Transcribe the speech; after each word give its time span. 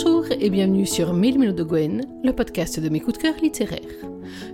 Bonjour 0.00 0.26
et 0.30 0.48
bienvenue 0.48 0.86
sur 0.86 1.12
1000 1.12 1.40
minutes 1.40 1.56
de 1.56 1.64
Gwen, 1.64 2.06
le 2.22 2.32
podcast 2.32 2.78
de 2.78 2.88
mes 2.88 3.00
coups 3.00 3.18
de 3.18 3.22
cœur 3.22 3.34
littéraires. 3.42 3.80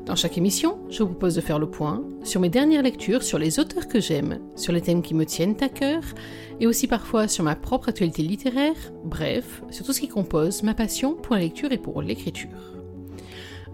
Dans 0.07 0.17
chaque 0.17 0.39
émission, 0.39 0.79
je 0.89 1.03
vous 1.03 1.11
propose 1.11 1.35
de 1.35 1.43
faire 1.43 1.59
le 1.59 1.69
point 1.69 2.03
sur 2.23 2.41
mes 2.41 2.49
dernières 2.49 2.83
lectures, 2.83 3.23
sur 3.23 3.39
les 3.39 3.59
auteurs 3.59 3.87
que 3.87 4.01
j'aime, 4.01 4.39
sur 4.57 4.73
les 4.73 4.81
thèmes 4.81 5.03
qui 5.03 5.13
me 5.13 5.27
tiennent 5.27 5.57
à 5.61 5.69
cœur, 5.69 6.03
et 6.61 6.67
aussi 6.67 6.87
parfois 6.87 7.29
sur 7.29 7.45
ma 7.45 7.57
propre 7.57 7.91
actualité 7.91 8.23
littéraire, 8.23 8.91
bref, 9.05 9.63
sur 9.69 9.85
tout 9.85 9.93
ce 9.93 10.01
qui 10.01 10.09
compose 10.09 10.63
ma 10.63 10.73
passion 10.73 11.13
pour 11.13 11.35
la 11.35 11.43
lecture 11.43 11.73
et 11.73 11.79
pour 11.79 12.01
l'écriture. 12.01 12.75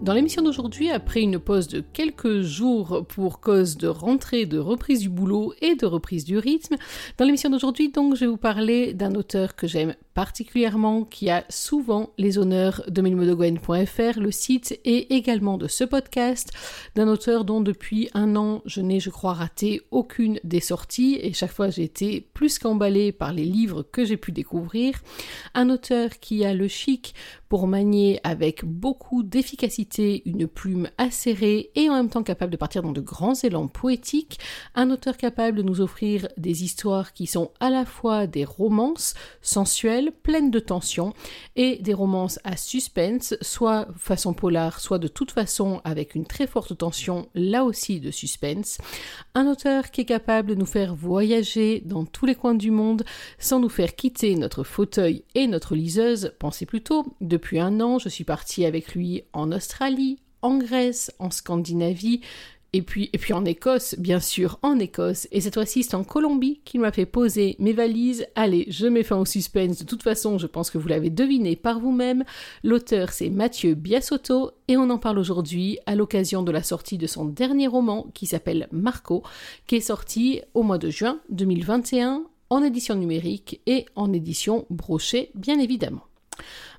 Dans 0.01 0.13
l'émission 0.13 0.41
d'aujourd'hui, 0.41 0.89
après 0.89 1.21
une 1.21 1.37
pause 1.37 1.67
de 1.67 1.79
quelques 1.79 2.41
jours 2.41 3.05
pour 3.07 3.39
cause 3.39 3.77
de 3.77 3.87
rentrée, 3.87 4.47
de 4.47 4.57
reprise 4.57 4.99
du 5.01 5.09
boulot 5.09 5.53
et 5.61 5.75
de 5.75 5.85
reprise 5.85 6.25
du 6.25 6.39
rythme, 6.39 6.75
dans 7.19 7.25
l'émission 7.25 7.51
d'aujourd'hui, 7.51 7.89
donc, 7.89 8.15
je 8.15 8.21
vais 8.21 8.31
vous 8.31 8.35
parler 8.35 8.95
d'un 8.95 9.13
auteur 9.13 9.55
que 9.55 9.67
j'aime 9.67 9.93
particulièrement, 10.13 11.03
qui 11.03 11.29
a 11.29 11.45
souvent 11.49 12.11
les 12.17 12.37
honneurs 12.37 12.83
de 12.87 13.01
milmodogoen.fr, 13.01 14.19
le 14.19 14.31
site, 14.31 14.79
et 14.85 15.15
également 15.15 15.57
de 15.57 15.67
ce 15.67 15.83
podcast, 15.83 16.51
d'un 16.95 17.07
auteur 17.07 17.45
dont 17.45 17.61
depuis 17.61 18.09
un 18.13 18.35
an, 18.35 18.61
je 18.65 18.81
n'ai, 18.81 18.99
je 18.99 19.09
crois, 19.09 19.33
raté 19.33 19.81
aucune 19.91 20.39
des 20.43 20.59
sorties, 20.59 21.17
et 21.21 21.33
chaque 21.33 21.51
fois 21.51 21.69
j'ai 21.69 21.83
été 21.83 22.21
plus 22.33 22.59
qu'emballée 22.59 23.11
par 23.11 23.33
les 23.33 23.45
livres 23.45 23.83
que 23.83 24.05
j'ai 24.05 24.17
pu 24.17 24.31
découvrir. 24.31 24.99
Un 25.53 25.69
auteur 25.69 26.19
qui 26.19 26.45
a 26.45 26.53
le 26.53 26.67
chic 26.67 27.13
pour 27.51 27.67
manier 27.67 28.21
avec 28.23 28.63
beaucoup 28.63 29.23
d'efficacité 29.23 30.21
une 30.25 30.47
plume 30.47 30.89
acérée 30.97 31.69
et 31.75 31.89
en 31.89 31.95
même 31.95 32.09
temps 32.09 32.23
capable 32.23 32.51
de 32.51 32.57
partir 32.57 32.81
dans 32.81 32.93
de 32.93 33.01
grands 33.01 33.33
élans 33.33 33.67
poétiques, 33.67 34.39
un 34.73 34.89
auteur 34.89 35.17
capable 35.17 35.57
de 35.57 35.63
nous 35.63 35.81
offrir 35.81 36.29
des 36.37 36.63
histoires 36.63 37.11
qui 37.11 37.27
sont 37.27 37.51
à 37.59 37.69
la 37.69 37.85
fois 37.85 38.25
des 38.25 38.45
romances 38.45 39.15
sensuelles, 39.41 40.00
pleines 40.09 40.51
de 40.51 40.59
tension, 40.59 41.13
et 41.57 41.77
des 41.81 41.93
romances 41.93 42.39
à 42.45 42.55
suspense, 42.55 43.35
soit 43.41 43.87
façon 43.97 44.33
polar, 44.33 44.79
soit 44.79 44.99
de 44.99 45.09
toute 45.09 45.31
façon 45.31 45.81
avec 45.83 46.15
une 46.15 46.25
très 46.25 46.47
forte 46.47 46.77
tension, 46.77 47.27
là 47.35 47.65
aussi 47.65 47.99
de 47.99 48.11
suspense. 48.11 48.77
Un 49.35 49.47
auteur 49.47 49.91
qui 49.91 50.01
est 50.01 50.05
capable 50.05 50.49
de 50.49 50.55
nous 50.55 50.65
faire 50.65 50.95
voyager 50.95 51.81
dans 51.85 52.05
tous 52.05 52.25
les 52.25 52.35
coins 52.35 52.55
du 52.55 52.71
monde 52.71 53.03
sans 53.39 53.59
nous 53.59 53.69
faire 53.69 53.95
quitter 53.95 54.35
notre 54.35 54.63
fauteuil 54.63 55.25
et 55.35 55.47
notre 55.47 55.75
liseuse, 55.75 56.33
pensez 56.39 56.65
plutôt, 56.65 57.05
de 57.19 57.41
depuis 57.41 57.59
un 57.59 57.81
an, 57.81 57.97
je 57.97 58.07
suis 58.07 58.23
partie 58.23 58.65
avec 58.65 58.93
lui 58.93 59.23
en 59.33 59.51
Australie, 59.51 60.19
en 60.43 60.59
Grèce, 60.59 61.11
en 61.17 61.31
Scandinavie, 61.31 62.21
et 62.73 62.83
puis, 62.83 63.09
en 63.33 63.43
Écosse, 63.43 63.95
bien 63.97 64.21
sûr, 64.21 64.57
en 64.61 64.79
Écosse. 64.79 65.27
Et 65.31 65.41
cette 65.41 65.55
fois-ci, 65.55 65.83
c'est 65.83 65.95
en 65.95 66.05
Colombie 66.05 66.61
qu'il 66.63 66.79
m'a 66.79 66.93
fait 66.93 67.05
poser 67.05 67.57
mes 67.59 67.73
valises. 67.73 68.25
Allez, 68.35 68.65
je 68.69 68.87
mets 68.87 69.03
fin 69.03 69.17
au 69.17 69.25
suspense. 69.25 69.79
De 69.79 69.83
toute 69.83 70.03
façon, 70.03 70.37
je 70.37 70.47
pense 70.47 70.69
que 70.69 70.77
vous 70.77 70.87
l'avez 70.87 71.09
deviné 71.09 71.57
par 71.57 71.81
vous-même. 71.81 72.23
L'auteur, 72.63 73.11
c'est 73.11 73.29
Mathieu 73.29 73.75
Biasotto, 73.75 74.51
et 74.69 74.77
on 74.77 74.89
en 74.89 74.99
parle 74.99 75.19
aujourd'hui 75.19 75.79
à 75.85 75.95
l'occasion 75.95 76.43
de 76.43 76.51
la 76.53 76.63
sortie 76.63 76.97
de 76.97 77.07
son 77.07 77.25
dernier 77.25 77.67
roman 77.67 78.07
qui 78.13 78.25
s'appelle 78.25 78.69
Marco, 78.71 79.21
qui 79.67 79.75
est 79.75 79.81
sorti 79.81 80.41
au 80.53 80.63
mois 80.63 80.77
de 80.77 80.89
juin 80.89 81.19
2021 81.29 82.23
en 82.49 82.63
édition 82.63 82.95
numérique 82.95 83.59
et 83.65 83.85
en 83.95 84.13
édition 84.13 84.65
brochée, 84.69 85.31
bien 85.35 85.59
évidemment. 85.59 86.05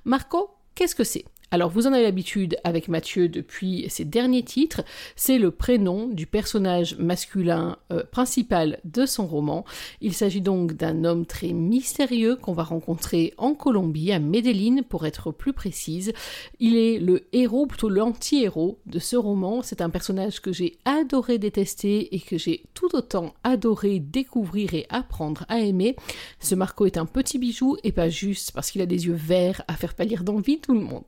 Marco, 0.05 0.49
qu'est-ce 0.73 0.95
que 0.95 1.03
c'est? 1.03 1.25
Alors 1.53 1.69
vous 1.69 1.85
en 1.85 1.93
avez 1.93 2.01
l'habitude 2.01 2.57
avec 2.63 2.87
Mathieu 2.87 3.29
depuis 3.29 3.85
ses 3.87 4.05
derniers 4.05 4.41
titres, 4.41 4.81
c'est 5.15 5.37
le 5.37 5.51
prénom 5.51 6.07
du 6.07 6.25
personnage 6.25 6.97
masculin 6.97 7.77
euh, 7.91 8.01
principal 8.09 8.79
de 8.85 9.05
son 9.05 9.27
roman. 9.27 9.63
Il 10.01 10.13
s'agit 10.13 10.41
donc 10.41 10.73
d'un 10.73 11.03
homme 11.03 11.27
très 11.27 11.53
mystérieux 11.53 12.37
qu'on 12.37 12.53
va 12.53 12.63
rencontrer 12.63 13.35
en 13.37 13.53
Colombie, 13.53 14.11
à 14.11 14.17
Medellin 14.17 14.81
pour 14.81 15.05
être 15.05 15.29
plus 15.31 15.53
précise. 15.53 16.11
Il 16.59 16.75
est 16.75 16.97
le 16.97 17.27
héros, 17.33 17.67
plutôt 17.67 17.89
l'anti-héros 17.89 18.79
de 18.87 18.97
ce 18.97 19.15
roman. 19.15 19.61
C'est 19.61 19.81
un 19.81 19.91
personnage 19.91 20.41
que 20.41 20.51
j'ai 20.51 20.79
adoré 20.85 21.37
détester 21.37 22.15
et 22.15 22.19
que 22.19 22.39
j'ai 22.39 22.63
tout 22.73 22.95
autant 22.95 23.35
adoré 23.43 23.99
découvrir 23.99 24.73
et 24.73 24.87
apprendre 24.89 25.45
à 25.49 25.59
aimer. 25.59 25.97
Ce 26.39 26.55
Marco 26.55 26.87
est 26.87 26.97
un 26.97 27.05
petit 27.05 27.37
bijou 27.37 27.77
et 27.83 27.91
pas 27.91 28.09
juste 28.09 28.53
parce 28.53 28.71
qu'il 28.71 28.81
a 28.81 28.87
des 28.87 29.05
yeux 29.05 29.13
verts 29.13 29.61
à 29.67 29.75
faire 29.75 29.93
pâlir 29.93 30.23
d'envie 30.23 30.59
tout 30.59 30.73
le 30.73 30.79
monde. 30.79 31.05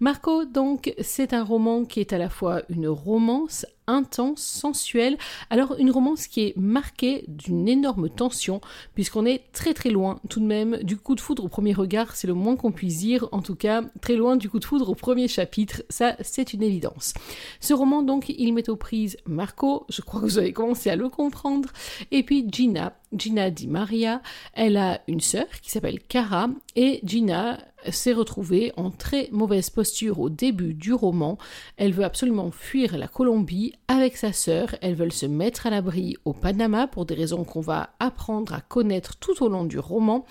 Marco, 0.00 0.44
donc, 0.44 0.94
c'est 1.00 1.32
un 1.32 1.44
roman 1.44 1.84
qui 1.84 2.00
est 2.00 2.12
à 2.12 2.18
la 2.18 2.28
fois 2.28 2.62
une 2.68 2.88
romance 2.88 3.66
intense, 3.86 4.42
sensuelle. 4.42 5.18
Alors 5.50 5.76
une 5.78 5.90
romance 5.90 6.26
qui 6.26 6.42
est 6.42 6.56
marquée 6.56 7.24
d'une 7.28 7.68
énorme 7.68 8.08
tension, 8.08 8.60
puisqu'on 8.94 9.26
est 9.26 9.42
très 9.52 9.74
très 9.74 9.90
loin 9.90 10.20
tout 10.28 10.40
de 10.40 10.46
même 10.46 10.78
du 10.82 10.96
coup 10.96 11.14
de 11.14 11.20
foudre 11.20 11.44
au 11.44 11.48
premier 11.48 11.72
regard, 11.72 12.16
c'est 12.16 12.26
le 12.26 12.34
moins 12.34 12.56
qu'on 12.56 12.72
puisse 12.72 12.98
dire, 12.98 13.28
en 13.32 13.42
tout 13.42 13.54
cas 13.54 13.82
très 14.00 14.16
loin 14.16 14.36
du 14.36 14.48
coup 14.48 14.58
de 14.58 14.64
foudre 14.64 14.88
au 14.88 14.94
premier 14.94 15.28
chapitre, 15.28 15.82
ça 15.88 16.16
c'est 16.20 16.52
une 16.52 16.62
évidence. 16.62 17.14
Ce 17.60 17.74
roman 17.74 18.02
donc, 18.02 18.28
il 18.28 18.52
met 18.52 18.68
aux 18.70 18.76
prises 18.76 19.16
Marco, 19.26 19.86
je 19.88 20.02
crois 20.02 20.20
que 20.20 20.26
vous 20.26 20.38
avez 20.38 20.52
commencé 20.52 20.90
à 20.90 20.96
le 20.96 21.08
comprendre, 21.08 21.70
et 22.10 22.22
puis 22.22 22.46
Gina, 22.50 22.96
Gina 23.12 23.50
Di 23.50 23.66
Maria, 23.66 24.22
elle 24.54 24.76
a 24.76 25.00
une 25.08 25.20
sœur 25.20 25.46
qui 25.62 25.70
s'appelle 25.70 26.00
Cara, 26.00 26.48
et 26.76 27.00
Gina 27.04 27.58
s'est 27.90 28.12
retrouvée 28.12 28.72
en 28.76 28.90
très 28.90 29.28
mauvaise 29.30 29.70
posture 29.70 30.20
au 30.20 30.30
début 30.30 30.74
du 30.74 30.92
roman. 30.92 31.38
Elle 31.76 31.92
veut 31.92 32.04
absolument 32.04 32.50
fuir 32.50 32.96
la 32.96 33.08
Colombie 33.08 33.73
avec 33.88 34.16
sa 34.16 34.32
sœur. 34.32 34.74
Elles 34.80 34.94
veulent 34.94 35.12
se 35.12 35.26
mettre 35.26 35.66
à 35.66 35.70
l'abri 35.70 36.16
au 36.24 36.32
Panama 36.32 36.86
pour 36.86 37.06
des 37.06 37.14
raisons 37.14 37.44
qu'on 37.44 37.60
va 37.60 37.90
apprendre 37.98 38.54
à 38.54 38.60
connaître 38.60 39.16
tout 39.16 39.42
au 39.42 39.48
long 39.48 39.64
du 39.64 39.78
roman. 39.78 40.24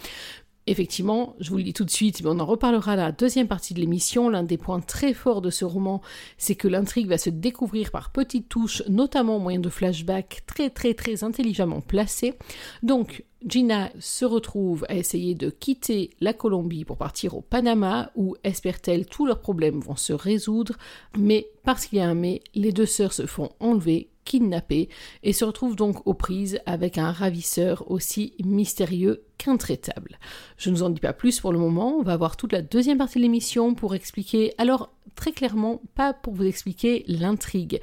Effectivement, 0.66 1.36
je 1.40 1.50
vous 1.50 1.58
le 1.58 1.64
dis 1.64 1.74
tout 1.74 1.84
de 1.84 1.90
suite, 1.90 2.22
mais 2.24 2.30
on 2.30 2.40
en 2.40 2.46
reparlera 2.46 2.96
dans 2.96 3.04
la 3.04 3.12
deuxième 3.12 3.48
partie 3.48 3.74
de 3.74 3.82
l'émission. 3.82 4.30
L'un 4.30 4.44
des 4.44 4.58
points 4.58 4.80
très 4.80 5.14
forts 5.14 5.42
de 5.42 5.50
ce 5.50 5.66
roman, 5.66 6.02
c'est 6.38 6.56
que 6.56 6.70
l'intrigue 6.70 7.08
va 7.08 7.18
se 7.18 7.30
découvrir 7.30 7.92
par 7.92 8.12
petites 8.12 8.48
touches, 8.48 8.82
notamment 8.88 9.36
au 9.36 9.40
moyen 9.40 9.60
de 9.60 9.70
flashbacks 9.70 10.44
très 10.48 10.70
très 10.70 10.94
très 10.94 11.26
intelligemment 11.26 11.82
placés. 11.82 12.36
Donc, 12.82 13.26
Gina 13.46 13.92
se 14.00 14.24
retrouve 14.24 14.86
à 14.88 14.96
essayer 14.96 15.36
de 15.36 15.50
quitter 15.50 16.12
la 16.22 16.32
Colombie 16.32 16.86
pour 16.86 16.96
partir 16.96 17.36
au 17.36 17.42
Panama, 17.42 18.12
où 18.16 18.38
espère-t-elle 18.46 19.06
tous 19.06 19.26
leurs 19.26 19.42
problèmes 19.42 19.82
vont 19.82 19.98
se 19.98 20.14
résoudre, 20.14 20.78
mais 21.18 21.48
parce 21.64 21.88
qu'il 21.88 21.98
y 21.98 22.02
a 22.02 22.08
un 22.08 22.14
mais, 22.14 22.42
les 22.56 22.72
deux 22.72 22.86
sœurs 22.86 23.12
se 23.12 23.26
font 23.26 23.50
enlever 23.60 24.13
kidnappée 24.26 24.90
et 25.24 25.34
se 25.34 25.46
retrouve 25.46 25.76
donc 25.76 26.06
aux 26.08 26.14
prises 26.14 26.60
avec 26.66 26.98
un 26.98 27.12
ravisseur 27.12 27.90
aussi 27.90 28.34
mystérieux 28.44 29.24
qu'intraitable. 29.38 30.20
Je 30.58 30.70
ne 30.70 30.76
vous 30.76 30.84
en 30.84 30.90
dis 30.90 31.00
pas 31.00 31.14
plus 31.14 31.40
pour 31.40 31.52
le 31.52 31.60
moment, 31.60 31.98
on 31.98 32.04
va 32.04 32.18
voir 32.18 32.38
toute 32.38 32.54
la 32.54 32.62
deuxième 32.62 32.98
partie 32.98 33.20
de 33.20 33.24
l'émission 33.24 33.76
pour 33.76 33.96
expliquer, 33.96 34.54
alors 34.58 34.94
très 35.16 35.32
clairement, 35.32 35.82
pas 35.96 36.14
pour 36.14 36.34
vous 36.34 36.46
expliquer 36.46 37.04
l'intrigue. 37.08 37.82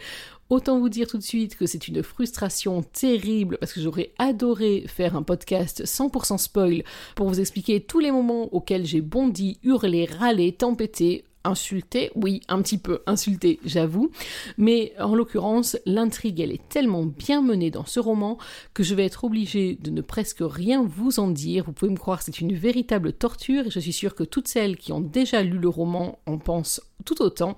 Autant 0.51 0.81
vous 0.81 0.89
dire 0.89 1.07
tout 1.07 1.17
de 1.17 1.23
suite 1.23 1.57
que 1.57 1.67
c'est 1.67 1.87
une 1.87 2.03
frustration 2.03 2.83
terrible 2.83 3.57
parce 3.59 3.73
que 3.73 3.81
j'aurais 3.81 4.13
adoré 4.19 4.85
faire 4.89 5.15
un 5.15 5.23
podcast 5.23 5.85
100% 5.85 6.39
spoil 6.39 6.83
pour 7.15 7.29
vous 7.29 7.39
expliquer 7.39 7.81
tous 7.81 8.01
les 8.01 8.11
moments 8.11 8.53
auxquels 8.53 8.85
j'ai 8.85 9.01
bondi, 9.01 9.61
hurlé, 9.63 10.07
râlé, 10.07 10.51
tempêté, 10.51 11.25
insulté, 11.45 12.11
oui, 12.15 12.41
un 12.49 12.61
petit 12.63 12.79
peu 12.79 13.01
insulté, 13.07 13.59
j'avoue, 13.65 14.11
mais 14.59 14.93
en 14.99 15.15
l'occurrence, 15.15 15.79
l'intrigue, 15.87 16.41
elle 16.41 16.53
est 16.53 16.69
tellement 16.69 17.05
bien 17.05 17.43
menée 17.43 17.71
dans 17.71 17.87
ce 17.87 18.01
roman 18.01 18.39
que 18.75 18.83
je 18.83 18.95
vais 18.95 19.07
être 19.07 19.25
obligée 19.25 19.79
de 19.81 19.91
ne 19.91 20.03
presque 20.03 20.43
rien 20.43 20.83
vous 20.83 21.21
en 21.21 21.29
dire. 21.29 21.65
Vous 21.65 21.73
pouvez 21.73 21.91
me 21.91 21.97
croire, 21.97 22.23
c'est 22.23 22.41
une 22.41 22.55
véritable 22.55 23.13
torture 23.13 23.67
et 23.67 23.71
je 23.71 23.81
suis 23.81 23.93
sûre 23.93 24.15
que 24.15 24.25
toutes 24.25 24.49
celles 24.49 24.77
qui 24.77 24.93
ont 24.93 25.01
déjà 25.01 25.43
lu 25.43 25.59
le 25.59 25.69
roman 25.69 26.19
en 26.27 26.39
pensent 26.39 26.81
tout 27.05 27.23
autant. 27.23 27.57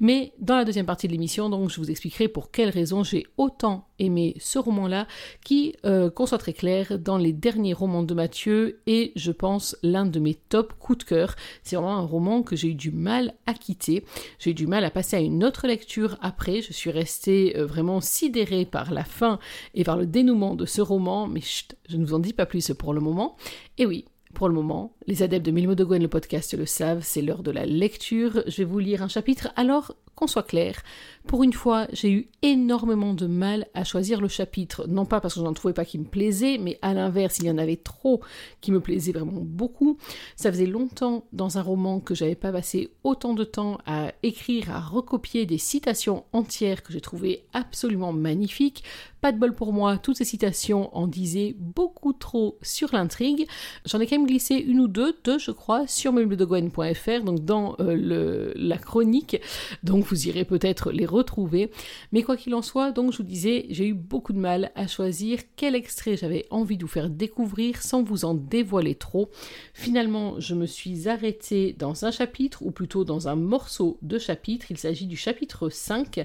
Mais 0.00 0.32
dans 0.38 0.56
la 0.56 0.64
deuxième 0.64 0.86
partie 0.86 1.06
de 1.06 1.12
l'émission, 1.12 1.48
donc, 1.48 1.70
je 1.70 1.80
vous 1.80 1.90
expliquerai 1.90 2.28
pour 2.28 2.50
quelles 2.50 2.70
raisons 2.70 3.04
j'ai 3.04 3.26
autant 3.36 3.86
aimé 3.98 4.34
ce 4.40 4.58
roman-là, 4.58 5.06
qui, 5.44 5.74
euh, 5.84 6.10
qu'on 6.10 6.26
soit 6.26 6.38
très 6.38 6.52
clair, 6.52 6.98
dans 6.98 7.18
les 7.18 7.32
derniers 7.32 7.74
romans 7.74 8.02
de 8.02 8.14
Mathieu, 8.14 8.80
est, 8.86 9.12
je 9.16 9.30
pense, 9.30 9.76
l'un 9.82 10.06
de 10.06 10.18
mes 10.18 10.34
top 10.34 10.72
coups 10.78 10.98
de 10.98 11.04
cœur. 11.04 11.36
C'est 11.62 11.76
vraiment 11.76 11.96
un 11.96 12.06
roman 12.06 12.42
que 12.42 12.56
j'ai 12.56 12.68
eu 12.68 12.74
du 12.74 12.90
mal 12.90 13.34
à 13.46 13.54
quitter. 13.54 14.04
J'ai 14.38 14.50
eu 14.50 14.54
du 14.54 14.66
mal 14.66 14.84
à 14.84 14.90
passer 14.90 15.16
à 15.16 15.20
une 15.20 15.44
autre 15.44 15.66
lecture 15.66 16.16
après. 16.22 16.62
Je 16.62 16.72
suis 16.72 16.90
restée 16.90 17.56
euh, 17.56 17.66
vraiment 17.66 18.00
sidérée 18.00 18.64
par 18.64 18.92
la 18.92 19.04
fin 19.04 19.38
et 19.74 19.84
par 19.84 19.96
le 19.96 20.06
dénouement 20.06 20.54
de 20.54 20.66
ce 20.66 20.80
roman, 20.80 21.26
mais 21.26 21.42
je 21.88 21.96
ne 21.96 22.04
vous 22.04 22.14
en 22.14 22.18
dis 22.18 22.32
pas 22.32 22.46
plus 22.46 22.72
pour 22.78 22.94
le 22.94 23.00
moment. 23.00 23.36
Et 23.78 23.86
oui, 23.86 24.04
pour 24.34 24.48
le 24.48 24.54
moment, 24.54 24.94
les 25.06 25.22
adeptes 25.22 25.44
de 25.44 25.50
Milmo 25.50 25.74
de 25.74 25.84
Gwen, 25.84 26.02
le 26.02 26.08
podcast, 26.08 26.56
le 26.56 26.66
savent, 26.66 27.02
c'est 27.02 27.22
l'heure 27.22 27.42
de 27.42 27.50
la 27.50 27.66
lecture. 27.66 28.42
Je 28.46 28.58
vais 28.58 28.64
vous 28.64 28.78
lire 28.78 29.02
un 29.02 29.08
chapitre. 29.08 29.52
Alors, 29.56 29.94
qu'on 30.14 30.26
soit 30.26 30.42
clair, 30.42 30.82
pour 31.26 31.42
une 31.44 31.52
fois, 31.52 31.86
j'ai 31.92 32.10
eu 32.10 32.28
énormément 32.42 33.14
de 33.14 33.26
mal 33.26 33.66
à 33.74 33.84
choisir 33.84 34.20
le 34.20 34.28
chapitre, 34.28 34.86
non 34.88 35.04
pas 35.04 35.20
parce 35.20 35.34
que 35.34 35.40
je 35.40 35.44
n'en 35.44 35.52
trouvais 35.52 35.74
pas 35.74 35.84
qui 35.84 35.98
me 35.98 36.04
plaisait, 36.04 36.58
mais 36.58 36.78
à 36.82 36.94
l'inverse, 36.94 37.38
il 37.38 37.44
y 37.44 37.50
en 37.50 37.58
avait 37.58 37.76
trop 37.76 38.20
qui 38.60 38.72
me 38.72 38.80
plaisaient 38.80 39.12
vraiment 39.12 39.40
beaucoup. 39.40 39.98
Ça 40.36 40.50
faisait 40.50 40.66
longtemps 40.66 41.26
dans 41.32 41.58
un 41.58 41.62
roman 41.62 42.00
que 42.00 42.14
j'avais 42.14 42.34
pas 42.34 42.52
passé 42.52 42.90
autant 43.04 43.34
de 43.34 43.44
temps 43.44 43.78
à 43.86 44.12
écrire, 44.22 44.70
à 44.70 44.80
recopier 44.80 45.46
des 45.46 45.58
citations 45.58 46.24
entières 46.32 46.82
que 46.82 46.92
j'ai 46.92 47.00
trouvées 47.00 47.44
absolument 47.52 48.12
magnifiques. 48.12 48.82
Pas 49.20 49.32
de 49.32 49.38
bol 49.38 49.54
pour 49.54 49.74
moi, 49.74 49.98
toutes 49.98 50.16
ces 50.16 50.24
citations 50.24 50.96
en 50.96 51.06
disaient 51.06 51.54
beaucoup 51.58 52.14
trop 52.14 52.58
sur 52.62 52.94
l'intrigue. 52.94 53.46
J'en 53.84 54.00
ai 54.00 54.06
quand 54.06 54.16
même 54.16 54.26
glissé 54.26 54.54
une 54.54 54.80
ou 54.80 54.88
deux, 54.88 55.14
deux 55.24 55.38
je 55.38 55.50
crois, 55.50 55.86
sur 55.86 56.12
meubledegwen.fr, 56.14 57.24
donc 57.24 57.44
dans 57.44 57.76
euh, 57.80 58.52
la 58.56 58.78
chronique. 58.78 59.38
Donc 59.82 60.09
vous 60.10 60.28
irez 60.28 60.44
peut-être 60.44 60.90
les 60.90 61.06
retrouver. 61.06 61.70
Mais 62.12 62.22
quoi 62.22 62.36
qu'il 62.36 62.54
en 62.54 62.62
soit, 62.62 62.90
donc 62.90 63.12
je 63.12 63.18
vous 63.18 63.22
disais, 63.22 63.66
j'ai 63.70 63.86
eu 63.86 63.94
beaucoup 63.94 64.32
de 64.32 64.38
mal 64.38 64.72
à 64.74 64.86
choisir 64.86 65.40
quel 65.56 65.74
extrait 65.74 66.16
j'avais 66.16 66.46
envie 66.50 66.76
de 66.76 66.82
vous 66.82 66.88
faire 66.88 67.08
découvrir 67.08 67.80
sans 67.80 68.02
vous 68.02 68.24
en 68.24 68.34
dévoiler 68.34 68.94
trop. 68.94 69.30
Finalement, 69.72 70.38
je 70.40 70.54
me 70.54 70.66
suis 70.66 71.08
arrêtée 71.08 71.74
dans 71.78 72.04
un 72.04 72.10
chapitre, 72.10 72.62
ou 72.62 72.70
plutôt 72.70 73.04
dans 73.04 73.28
un 73.28 73.36
morceau 73.36 73.98
de 74.02 74.18
chapitre. 74.18 74.66
Il 74.70 74.78
s'agit 74.78 75.06
du 75.06 75.16
chapitre 75.16 75.68
5, 75.68 76.22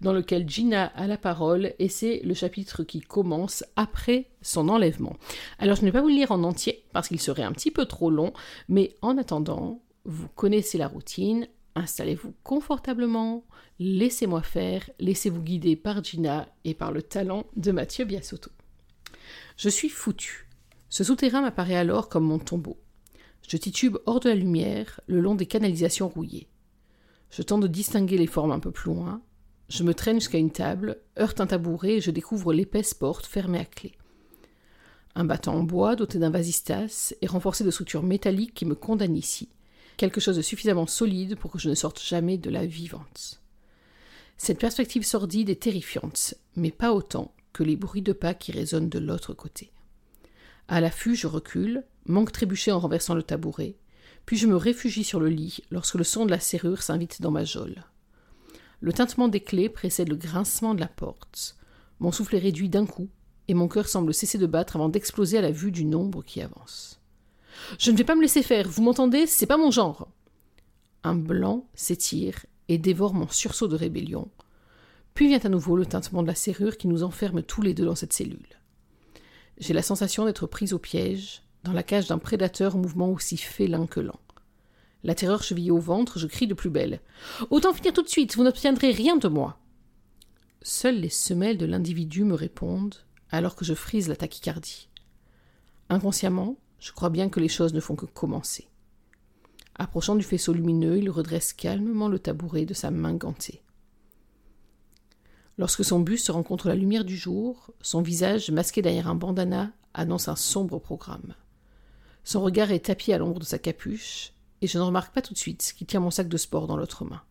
dans 0.00 0.12
lequel 0.12 0.48
Gina 0.48 0.86
a 0.86 1.06
la 1.06 1.16
parole, 1.16 1.74
et 1.78 1.88
c'est 1.88 2.20
le 2.24 2.34
chapitre 2.34 2.82
qui 2.82 3.00
commence 3.00 3.64
après 3.76 4.26
son 4.42 4.68
enlèvement. 4.68 5.16
Alors 5.58 5.76
je 5.76 5.82
ne 5.82 5.86
vais 5.86 5.92
pas 5.92 6.00
vous 6.00 6.08
le 6.08 6.14
lire 6.14 6.32
en 6.32 6.42
entier 6.42 6.84
parce 6.92 7.08
qu'il 7.08 7.20
serait 7.20 7.42
un 7.42 7.52
petit 7.52 7.70
peu 7.70 7.86
trop 7.86 8.10
long, 8.10 8.32
mais 8.68 8.94
en 9.02 9.18
attendant, 9.18 9.80
vous 10.04 10.28
connaissez 10.28 10.78
la 10.78 10.88
routine, 10.88 11.46
installez-vous 11.78 12.34
confortablement, 12.42 13.44
laissez-moi 13.78 14.42
faire, 14.42 14.88
laissez-vous 14.98 15.42
guider 15.42 15.76
par 15.76 16.02
Gina 16.02 16.48
et 16.64 16.74
par 16.74 16.92
le 16.92 17.02
talent 17.02 17.46
de 17.56 17.72
Mathieu 17.72 18.04
Biasotto. 18.04 18.50
Je 19.56 19.68
suis 19.68 19.88
foutu. 19.88 20.48
Ce 20.88 21.04
souterrain 21.04 21.42
m'apparaît 21.42 21.76
alors 21.76 22.08
comme 22.08 22.24
mon 22.24 22.38
tombeau. 22.38 22.78
Je 23.46 23.56
titube 23.56 23.96
hors 24.06 24.20
de 24.20 24.28
la 24.28 24.34
lumière, 24.34 25.00
le 25.06 25.20
long 25.20 25.34
des 25.34 25.46
canalisations 25.46 26.08
rouillées. 26.08 26.48
Je 27.30 27.42
tente 27.42 27.62
de 27.62 27.66
distinguer 27.66 28.18
les 28.18 28.26
formes 28.26 28.52
un 28.52 28.60
peu 28.60 28.70
plus 28.70 28.92
loin, 28.92 29.22
je 29.68 29.82
me 29.82 29.92
traîne 29.92 30.16
jusqu'à 30.16 30.38
une 30.38 30.50
table, 30.50 30.98
heurte 31.18 31.40
un 31.40 31.46
tabouret 31.46 31.96
et 31.96 32.00
je 32.00 32.10
découvre 32.10 32.54
l'épaisse 32.54 32.94
porte 32.94 33.26
fermée 33.26 33.58
à 33.58 33.64
clé. 33.66 33.92
Un 35.14 35.24
battant 35.24 35.56
en 35.56 35.62
bois 35.62 35.94
doté 35.94 36.18
d'un 36.18 36.30
vasistas 36.30 37.14
et 37.20 37.26
renforcé 37.26 37.64
de 37.64 37.70
structures 37.70 38.02
métalliques 38.02 38.54
qui 38.54 38.64
me 38.64 38.74
condamnent 38.74 39.16
ici. 39.16 39.50
Quelque 39.98 40.20
chose 40.20 40.36
de 40.36 40.42
suffisamment 40.42 40.86
solide 40.86 41.36
pour 41.36 41.50
que 41.50 41.58
je 41.58 41.68
ne 41.68 41.74
sorte 41.74 42.00
jamais 42.00 42.38
de 42.38 42.50
la 42.50 42.64
vivante. 42.64 43.42
Cette 44.36 44.60
perspective 44.60 45.04
sordide 45.04 45.50
est 45.50 45.60
terrifiante, 45.60 46.34
mais 46.54 46.70
pas 46.70 46.92
autant 46.92 47.34
que 47.52 47.64
les 47.64 47.74
bruits 47.74 48.00
de 48.00 48.12
pas 48.12 48.32
qui 48.32 48.52
résonnent 48.52 48.88
de 48.88 49.00
l'autre 49.00 49.34
côté. 49.34 49.72
À 50.68 50.80
l'affût, 50.80 51.16
je 51.16 51.26
recule, 51.26 51.84
manque 52.06 52.30
trébucher 52.30 52.70
en 52.70 52.78
renversant 52.78 53.16
le 53.16 53.24
tabouret, 53.24 53.74
puis 54.24 54.36
je 54.36 54.46
me 54.46 54.54
réfugie 54.54 55.02
sur 55.02 55.18
le 55.18 55.30
lit 55.30 55.64
lorsque 55.72 55.96
le 55.96 56.04
son 56.04 56.26
de 56.26 56.30
la 56.30 56.38
serrure 56.38 56.82
s'invite 56.82 57.20
dans 57.20 57.32
ma 57.32 57.44
geôle. 57.44 57.82
Le 58.80 58.92
tintement 58.92 59.26
des 59.26 59.40
clés 59.40 59.68
précède 59.68 60.10
le 60.10 60.16
grincement 60.16 60.76
de 60.76 60.80
la 60.80 60.86
porte. 60.86 61.56
Mon 61.98 62.12
souffle 62.12 62.36
est 62.36 62.38
réduit 62.38 62.68
d'un 62.68 62.86
coup, 62.86 63.08
et 63.48 63.54
mon 63.54 63.66
cœur 63.66 63.88
semble 63.88 64.14
cesser 64.14 64.38
de 64.38 64.46
battre 64.46 64.76
avant 64.76 64.90
d'exploser 64.90 65.38
à 65.38 65.42
la 65.42 65.50
vue 65.50 65.72
du 65.72 65.84
nombre 65.84 66.22
qui 66.22 66.40
avance. 66.40 66.97
Je 67.78 67.90
ne 67.90 67.96
vais 67.96 68.04
pas 68.04 68.14
me 68.14 68.22
laisser 68.22 68.42
faire, 68.42 68.68
vous 68.68 68.82
m'entendez? 68.82 69.26
C'est 69.26 69.46
pas 69.46 69.56
mon 69.56 69.70
genre. 69.70 70.08
Un 71.04 71.14
blanc 71.14 71.66
s'étire 71.74 72.44
et 72.68 72.78
dévore 72.78 73.14
mon 73.14 73.28
sursaut 73.28 73.68
de 73.68 73.76
rébellion. 73.76 74.28
Puis 75.14 75.28
vient 75.28 75.40
à 75.42 75.48
nouveau 75.48 75.76
le 75.76 75.86
tintement 75.86 76.22
de 76.22 76.28
la 76.28 76.34
serrure 76.34 76.76
qui 76.76 76.88
nous 76.88 77.02
enferme 77.02 77.42
tous 77.42 77.62
les 77.62 77.74
deux 77.74 77.86
dans 77.86 77.94
cette 77.94 78.12
cellule. 78.12 78.46
J'ai 79.58 79.74
la 79.74 79.82
sensation 79.82 80.24
d'être 80.24 80.46
prise 80.46 80.72
au 80.72 80.78
piège, 80.78 81.42
dans 81.64 81.72
la 81.72 81.82
cage 81.82 82.06
d'un 82.06 82.18
prédateur 82.18 82.76
au 82.76 82.78
mouvement 82.78 83.10
aussi 83.10 83.36
félin 83.36 83.86
que 83.86 84.00
lent. 84.00 84.20
La 85.04 85.14
terreur 85.14 85.42
chevillée 85.42 85.70
au 85.70 85.78
ventre, 85.78 86.18
je 86.18 86.26
crie 86.26 86.46
de 86.46 86.54
plus 86.54 86.70
belle. 86.70 87.00
Autant 87.50 87.72
finir 87.72 87.92
tout 87.92 88.02
de 88.02 88.08
suite, 88.08 88.36
vous 88.36 88.44
n'obtiendrez 88.44 88.90
rien 88.90 89.16
de 89.16 89.28
moi. 89.28 89.58
Seules 90.62 91.00
les 91.00 91.08
semelles 91.08 91.58
de 91.58 91.66
l'individu 91.66 92.24
me 92.24 92.34
répondent, 92.34 92.96
alors 93.30 93.56
que 93.56 93.64
je 93.64 93.74
frise 93.74 94.08
la 94.08 94.16
tachycardie. 94.16 94.88
Inconsciemment, 95.88 96.56
je 96.78 96.92
crois 96.92 97.10
bien 97.10 97.28
que 97.28 97.40
les 97.40 97.48
choses 97.48 97.74
ne 97.74 97.80
font 97.80 97.96
que 97.96 98.06
commencer. 98.06 98.68
Approchant 99.74 100.16
du 100.16 100.24
faisceau 100.24 100.52
lumineux, 100.52 100.98
il 100.98 101.10
redresse 101.10 101.52
calmement 101.52 102.08
le 102.08 102.18
tabouret 102.18 102.64
de 102.64 102.74
sa 102.74 102.90
main 102.90 103.14
gantée. 103.14 103.62
Lorsque 105.56 105.84
son 105.84 106.00
buste 106.00 106.28
rencontre 106.28 106.68
la 106.68 106.76
lumière 106.76 107.04
du 107.04 107.16
jour, 107.16 107.72
son 107.80 108.02
visage, 108.02 108.50
masqué 108.50 108.82
derrière 108.82 109.08
un 109.08 109.14
bandana, 109.14 109.72
annonce 109.94 110.28
un 110.28 110.36
sombre 110.36 110.78
programme. 110.78 111.34
Son 112.24 112.40
regard 112.42 112.70
est 112.70 112.86
tapis 112.86 113.12
à 113.12 113.18
l'ombre 113.18 113.40
de 113.40 113.44
sa 113.44 113.58
capuche, 113.58 114.32
et 114.60 114.66
je 114.66 114.78
ne 114.78 114.82
remarque 114.84 115.14
pas 115.14 115.22
tout 115.22 115.32
de 115.32 115.38
suite 115.38 115.74
qu'il 115.76 115.86
tient 115.86 116.00
mon 116.00 116.10
sac 116.10 116.28
de 116.28 116.36
sport 116.36 116.66
dans 116.66 116.76
l'autre 116.76 117.04
main. 117.04 117.22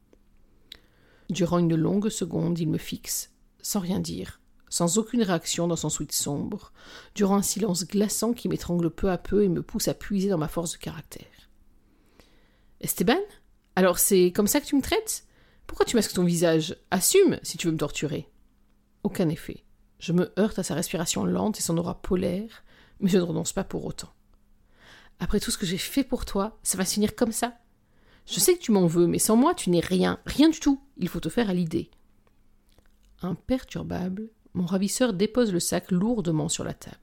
Durant 1.29 1.59
une 1.59 1.75
longue 1.75 2.09
seconde, 2.09 2.59
il 2.59 2.69
me 2.69 2.77
fixe, 2.77 3.31
sans 3.61 3.79
rien 3.79 3.99
dire, 3.99 4.39
sans 4.69 4.97
aucune 4.97 5.23
réaction 5.23 5.67
dans 5.67 5.75
son 5.75 5.89
sweat 5.89 6.11
sombre, 6.11 6.73
durant 7.15 7.37
un 7.37 7.41
silence 7.41 7.85
glaçant 7.85 8.33
qui 8.33 8.49
m'étrangle 8.49 8.89
peu 8.89 9.09
à 9.09 9.17
peu 9.17 9.43
et 9.43 9.49
me 9.49 9.61
pousse 9.61 9.87
à 9.87 9.93
puiser 9.93 10.29
dans 10.29 10.37
ma 10.37 10.47
force 10.47 10.73
de 10.73 10.77
caractère. 10.77 11.25
Esteban? 12.81 13.21
Alors 13.75 13.99
c'est 13.99 14.31
comme 14.31 14.47
ça 14.47 14.59
que 14.59 14.65
tu 14.65 14.75
me 14.75 14.81
traites? 14.81 15.25
Pourquoi 15.65 15.85
tu 15.85 15.95
masques 15.95 16.13
ton 16.13 16.23
visage? 16.23 16.75
Assume 16.91 17.39
si 17.43 17.57
tu 17.57 17.67
veux 17.67 17.73
me 17.73 17.77
torturer. 17.77 18.29
Aucun 19.03 19.29
effet. 19.29 19.63
Je 19.99 20.13
me 20.13 20.31
heurte 20.39 20.59
à 20.59 20.63
sa 20.63 20.75
respiration 20.75 21.25
lente 21.25 21.59
et 21.59 21.63
son 21.63 21.77
aura 21.77 22.01
polaire, 22.01 22.63
mais 22.99 23.09
je 23.09 23.17
ne 23.17 23.23
renonce 23.23 23.53
pas 23.53 23.63
pour 23.63 23.85
autant. 23.85 24.13
Après 25.19 25.39
tout 25.39 25.49
ce 25.49 25.57
que 25.57 25.65
j'ai 25.65 25.77
fait 25.77 26.03
pour 26.03 26.25
toi, 26.25 26.59
ça 26.61 26.77
va 26.77 26.85
se 26.85 26.93
finir 26.93 27.15
comme 27.15 27.31
ça? 27.31 27.57
Je 28.27 28.39
sais 28.39 28.55
que 28.55 28.61
tu 28.61 28.71
m'en 28.71 28.87
veux, 28.87 29.07
mais 29.07 29.19
sans 29.19 29.35
moi, 29.35 29.55
tu 29.55 29.69
n'es 29.69 29.79
rien, 29.79 30.19
rien 30.25 30.49
du 30.49 30.59
tout. 30.59 30.81
Il 30.97 31.07
faut 31.07 31.19
te 31.19 31.29
faire 31.29 31.49
à 31.49 31.53
l'idée. 31.53 31.89
Imperturbable, 33.21 34.29
mon 34.57 34.65
ravisseur 34.65 35.13
dépose 35.13 35.53
le 35.53 35.59
sac 35.59 35.91
lourdement 35.91 36.49
sur 36.49 36.63
la 36.63 36.73
table. 36.73 36.97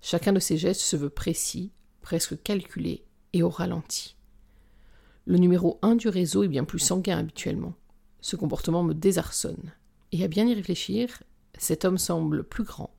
Chacun 0.00 0.32
de 0.32 0.40
ses 0.40 0.56
gestes 0.56 0.80
se 0.80 0.96
veut 0.96 1.10
précis, 1.10 1.72
presque 2.00 2.42
calculé 2.42 3.04
et 3.32 3.42
au 3.42 3.50
ralenti. 3.50 4.16
Le 5.26 5.36
numéro 5.36 5.78
un 5.82 5.94
du 5.94 6.08
réseau 6.08 6.42
est 6.42 6.48
bien 6.48 6.64
plus 6.64 6.78
sanguin 6.78 7.18
habituellement. 7.18 7.74
Ce 8.20 8.34
comportement 8.34 8.82
me 8.82 8.94
désarçonne. 8.94 9.74
Et 10.12 10.24
à 10.24 10.28
bien 10.28 10.46
y 10.46 10.54
réfléchir, 10.54 11.22
cet 11.58 11.84
homme 11.84 11.98
semble 11.98 12.42
plus 12.42 12.64
grand, 12.64 12.94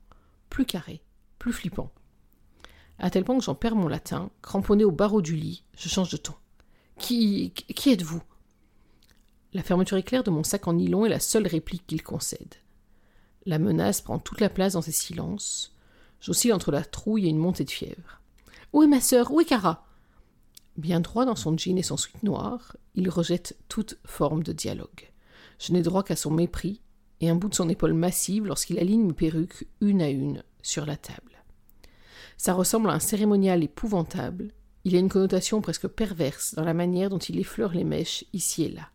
plus 0.48 0.64
carré, 0.64 1.02
plus 1.38 1.52
flippant 1.52 1.92
à 3.02 3.10
tel 3.10 3.24
point 3.24 3.36
que 3.36 3.44
j'en 3.44 3.56
perds 3.56 3.74
mon 3.74 3.88
latin, 3.88 4.30
cramponné 4.42 4.84
au 4.84 4.92
barreau 4.92 5.22
du 5.22 5.34
lit, 5.34 5.64
je 5.76 5.88
change 5.88 6.10
de 6.10 6.16
ton. 6.16 6.34
Qui, 6.98 7.50
qui 7.50 7.90
êtes-vous? 7.90 8.22
La 9.52 9.64
fermeture 9.64 9.96
éclair 9.96 10.22
de 10.22 10.30
mon 10.30 10.44
sac 10.44 10.68
en 10.68 10.74
nylon 10.74 11.04
est 11.04 11.10
la 11.10 11.18
seule 11.18 11.48
réplique 11.48 11.84
qu'il 11.86 12.02
concède. 12.02 12.54
La 13.44 13.58
menace 13.58 14.00
prend 14.00 14.18
toute 14.18 14.40
la 14.40 14.48
place 14.48 14.74
dans 14.74 14.82
ses 14.82 14.92
silences. 14.92 15.74
J'oscille 16.20 16.52
entre 16.52 16.70
la 16.70 16.84
trouille 16.84 17.26
et 17.26 17.30
une 17.30 17.38
montée 17.38 17.64
de 17.64 17.70
fièvre. 17.70 18.20
Où 18.72 18.82
est 18.82 18.86
ma 18.86 19.00
sœur? 19.00 19.32
Où 19.32 19.40
est 19.40 19.44
Cara? 19.44 19.84
Bien 20.76 21.00
droit 21.00 21.24
dans 21.24 21.36
son 21.36 21.56
jean 21.58 21.76
et 21.76 21.82
son 21.82 21.96
suite 21.96 22.22
noir, 22.22 22.76
il 22.94 23.10
rejette 23.10 23.56
toute 23.68 23.98
forme 24.06 24.42
de 24.42 24.52
dialogue. 24.52 25.12
Je 25.58 25.72
n'ai 25.72 25.82
droit 25.82 26.02
qu'à 26.02 26.16
son 26.16 26.30
mépris 26.30 26.80
et 27.20 27.28
un 27.28 27.34
bout 27.34 27.48
de 27.48 27.54
son 27.54 27.68
épaule 27.68 27.92
massive 27.92 28.46
lorsqu'il 28.46 28.78
aligne 28.78 29.06
mes 29.06 29.12
perruques 29.12 29.66
une 29.80 30.00
à 30.00 30.08
une 30.08 30.42
sur 30.62 30.86
la 30.86 30.96
table. 30.96 31.44
Ça 32.36 32.54
ressemble 32.54 32.90
à 32.90 32.94
un 32.94 33.00
cérémonial 33.00 33.62
épouvantable. 33.62 34.52
Il 34.84 34.96
a 34.96 34.98
une 34.98 35.08
connotation 35.08 35.60
presque 35.60 35.88
perverse 35.88 36.54
dans 36.54 36.64
la 36.64 36.74
manière 36.74 37.10
dont 37.10 37.18
il 37.18 37.38
effleure 37.38 37.72
les 37.72 37.84
mèches 37.84 38.24
ici 38.32 38.64
et 38.64 38.70
là. 38.70 38.88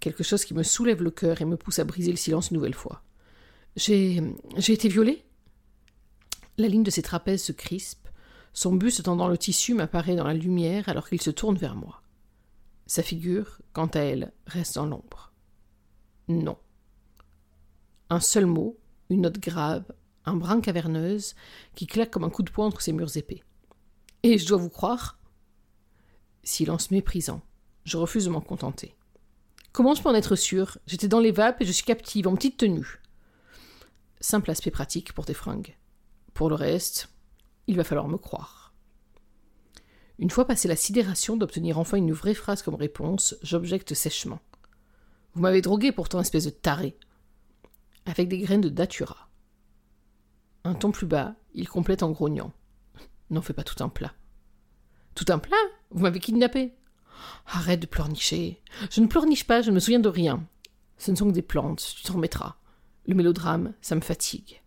Quelque 0.00 0.22
chose 0.22 0.44
qui 0.44 0.54
me 0.54 0.62
soulève 0.62 1.02
le 1.02 1.10
cœur 1.10 1.40
et 1.40 1.44
me 1.44 1.56
pousse 1.56 1.78
à 1.78 1.84
briser 1.84 2.10
le 2.10 2.16
silence 2.16 2.50
une 2.50 2.56
nouvelle 2.56 2.74
fois. 2.74 3.02
J'ai. 3.76 4.22
j'ai 4.56 4.72
été 4.72 4.88
violée 4.88 5.24
La 6.56 6.68
ligne 6.68 6.82
de 6.82 6.90
ses 6.90 7.02
trapèzes 7.02 7.44
se 7.44 7.52
crispe. 7.52 8.08
Son 8.52 8.74
buste 8.74 9.04
tendant 9.04 9.28
le 9.28 9.38
tissu 9.38 9.74
m'apparaît 9.74 10.16
dans 10.16 10.26
la 10.26 10.34
lumière 10.34 10.88
alors 10.88 11.08
qu'il 11.08 11.22
se 11.22 11.30
tourne 11.30 11.56
vers 11.56 11.76
moi. 11.76 12.02
Sa 12.86 13.02
figure, 13.02 13.60
quant 13.72 13.86
à 13.86 14.00
elle, 14.00 14.32
reste 14.46 14.76
dans 14.76 14.86
l'ombre. 14.86 15.32
Non. 16.28 16.56
Un 18.10 18.20
seul 18.20 18.46
mot, 18.46 18.78
une 19.10 19.20
note 19.22 19.38
grave, 19.38 19.84
un 20.24 20.36
brin 20.36 20.60
caverneuse, 20.60 21.34
qui 21.74 21.86
claque 21.86 22.10
comme 22.10 22.24
un 22.24 22.30
coup 22.30 22.42
de 22.42 22.50
poing 22.50 22.66
entre 22.66 22.80
ses 22.80 22.92
murs 22.92 23.16
épais. 23.16 23.42
Et 24.22 24.38
je 24.38 24.46
dois 24.46 24.58
vous 24.58 24.70
croire 24.70 25.18
Silence 26.42 26.90
méprisant. 26.90 27.42
Je 27.84 27.98
refuse 27.98 28.24
de 28.24 28.30
m'en 28.30 28.40
contenter. 28.40 28.94
Comment 29.72 29.94
je 29.94 30.02
peux 30.02 30.08
en 30.08 30.14
être 30.14 30.34
sûr 30.34 30.78
J'étais 30.86 31.08
dans 31.08 31.20
les 31.20 31.30
vapes 31.30 31.60
et 31.60 31.66
je 31.66 31.72
suis 31.72 31.84
captive, 31.84 32.26
en 32.26 32.34
petite 32.34 32.56
tenue. 32.56 33.00
Simple 34.20 34.50
aspect 34.50 34.70
pratique 34.70 35.12
pour 35.12 35.24
tes 35.24 35.34
fringues. 35.34 35.76
Pour 36.34 36.48
le 36.48 36.54
reste, 36.54 37.08
il 37.66 37.76
va 37.76 37.84
falloir 37.84 38.08
me 38.08 38.18
croire. 38.18 38.74
Une 40.18 40.30
fois 40.30 40.46
passé 40.46 40.66
la 40.66 40.76
sidération 40.76 41.36
d'obtenir 41.36 41.78
enfin 41.78 41.96
une 41.96 42.12
vraie 42.12 42.34
phrase 42.34 42.62
comme 42.62 42.74
réponse, 42.74 43.36
j'objecte 43.42 43.94
sèchement. 43.94 44.40
Vous 45.34 45.42
m'avez 45.42 45.62
drogué 45.62 45.92
pourtant, 45.92 46.20
espèce 46.20 46.46
de 46.46 46.50
taré. 46.50 46.98
Avec 48.06 48.28
des 48.28 48.38
graines 48.38 48.60
de 48.60 48.68
datura. 48.68 49.28
Un 50.64 50.74
ton 50.74 50.90
plus 50.90 51.06
bas, 51.06 51.36
il 51.54 51.68
complète 51.68 52.02
en 52.02 52.10
grognant. 52.10 52.52
N'en 53.30 53.42
fais 53.42 53.52
pas 53.52 53.62
tout 53.62 53.82
un 53.84 53.88
plat. 53.88 54.12
Tout 55.14 55.26
un 55.28 55.38
plat? 55.38 55.56
Vous 55.90 56.02
m'avez 56.02 56.18
kidnappé? 56.18 56.74
Arrête 57.46 57.80
de 57.80 57.86
pleurnicher. 57.86 58.60
Je 58.90 59.00
ne 59.00 59.06
pleurniche 59.06 59.46
pas, 59.46 59.62
je 59.62 59.70
ne 59.70 59.74
me 59.76 59.80
souviens 59.80 60.00
de 60.00 60.08
rien. 60.08 60.44
Ce 60.96 61.10
ne 61.10 61.16
sont 61.16 61.28
que 61.28 61.32
des 61.32 61.42
plantes, 61.42 61.94
tu 61.96 62.02
t'en 62.02 62.14
remettras. 62.14 62.56
Le 63.08 63.14
mélodrame, 63.14 63.72
ça 63.80 63.94
me 63.94 64.02
fatigue. 64.02 64.62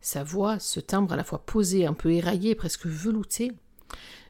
Sa 0.00 0.22
voix, 0.22 0.60
ce 0.60 0.78
timbre 0.78 1.12
à 1.12 1.16
la 1.16 1.24
fois 1.24 1.44
posé, 1.44 1.84
un 1.84 1.92
peu 1.92 2.12
éraillé, 2.12 2.54
presque 2.54 2.86
velouté, 2.86 3.52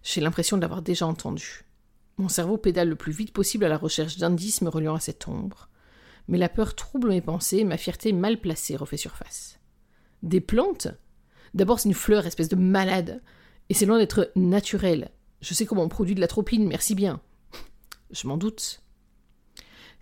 j'ai 0.03 0.23
l'impression 0.23 0.57
de 0.57 0.63
l'avoir 0.63 0.81
déjà 0.81 1.07
entendu. 1.07 1.67
Mon 2.17 2.31
cerveau 2.31 2.57
pédale 2.57 2.89
le 2.89 2.97
plus 2.97 3.13
vite 3.13 3.35
possible 3.35 3.67
à 3.67 3.69
la 3.69 3.77
recherche 3.77 4.17
d'indices 4.17 4.63
me 4.63 4.71
reliant 4.71 4.95
à 4.95 5.01
cette 5.01 5.29
ombre. 5.29 5.69
Mais 6.27 6.39
la 6.39 6.49
peur 6.49 6.75
trouble 6.75 7.11
mes 7.11 7.21
pensées 7.21 7.65
ma 7.65 7.77
fierté 7.77 8.13
mal 8.13 8.41
placée 8.41 8.77
refait 8.77 8.97
surface. 8.97 9.59
Des 10.23 10.41
plantes? 10.41 10.89
D'abord, 11.53 11.81
c'est 11.81 11.89
une 11.89 11.95
fleur, 11.95 12.27
espèce 12.27 12.49
de 12.49 12.57
malade. 12.57 13.23
Et 13.69 13.75
c'est 13.75 13.87
loin 13.87 13.99
d'être 13.99 14.33
naturel. 14.37 15.11
Je 15.43 15.53
sais 15.53 15.67
comment 15.67 15.83
on 15.83 15.89
produit 15.89 16.15
de 16.15 16.21
l'atropine, 16.21 16.67
merci 16.67 16.95
bien. 16.95 17.21
Je 18.11 18.27
m'en 18.27 18.39
doute. 18.39 18.83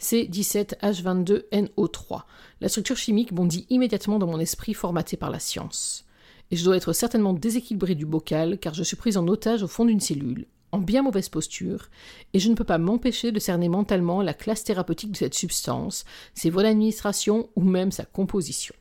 C17H22NO3. 0.00 2.22
La 2.60 2.68
structure 2.68 2.96
chimique 2.96 3.32
bondit 3.32 3.66
immédiatement 3.70 4.18
dans 4.18 4.26
mon 4.26 4.40
esprit 4.40 4.74
formaté 4.74 5.16
par 5.16 5.30
la 5.30 5.38
science. 5.38 6.04
Et 6.50 6.56
je 6.56 6.64
dois 6.64 6.76
être 6.76 6.92
certainement 6.92 7.34
déséquilibré 7.34 7.94
du 7.94 8.06
bocal, 8.06 8.58
car 8.58 8.74
je 8.74 8.82
suis 8.82 8.96
prise 8.96 9.16
en 9.16 9.28
otage 9.28 9.62
au 9.62 9.68
fond 9.68 9.84
d'une 9.84 10.00
cellule, 10.00 10.46
en 10.72 10.78
bien 10.78 11.02
mauvaise 11.02 11.28
posture, 11.28 11.88
et 12.32 12.38
je 12.38 12.48
ne 12.48 12.54
peux 12.54 12.64
pas 12.64 12.78
m'empêcher 12.78 13.32
de 13.32 13.38
cerner 13.38 13.68
mentalement 13.68 14.22
la 14.22 14.34
classe 14.34 14.64
thérapeutique 14.64 15.12
de 15.12 15.16
cette 15.16 15.34
substance, 15.34 16.04
ses 16.34 16.50
voies 16.50 16.62
d'administration 16.62 17.48
ou 17.56 17.62
même 17.62 17.92
sa 17.92 18.04
composition. 18.04 18.74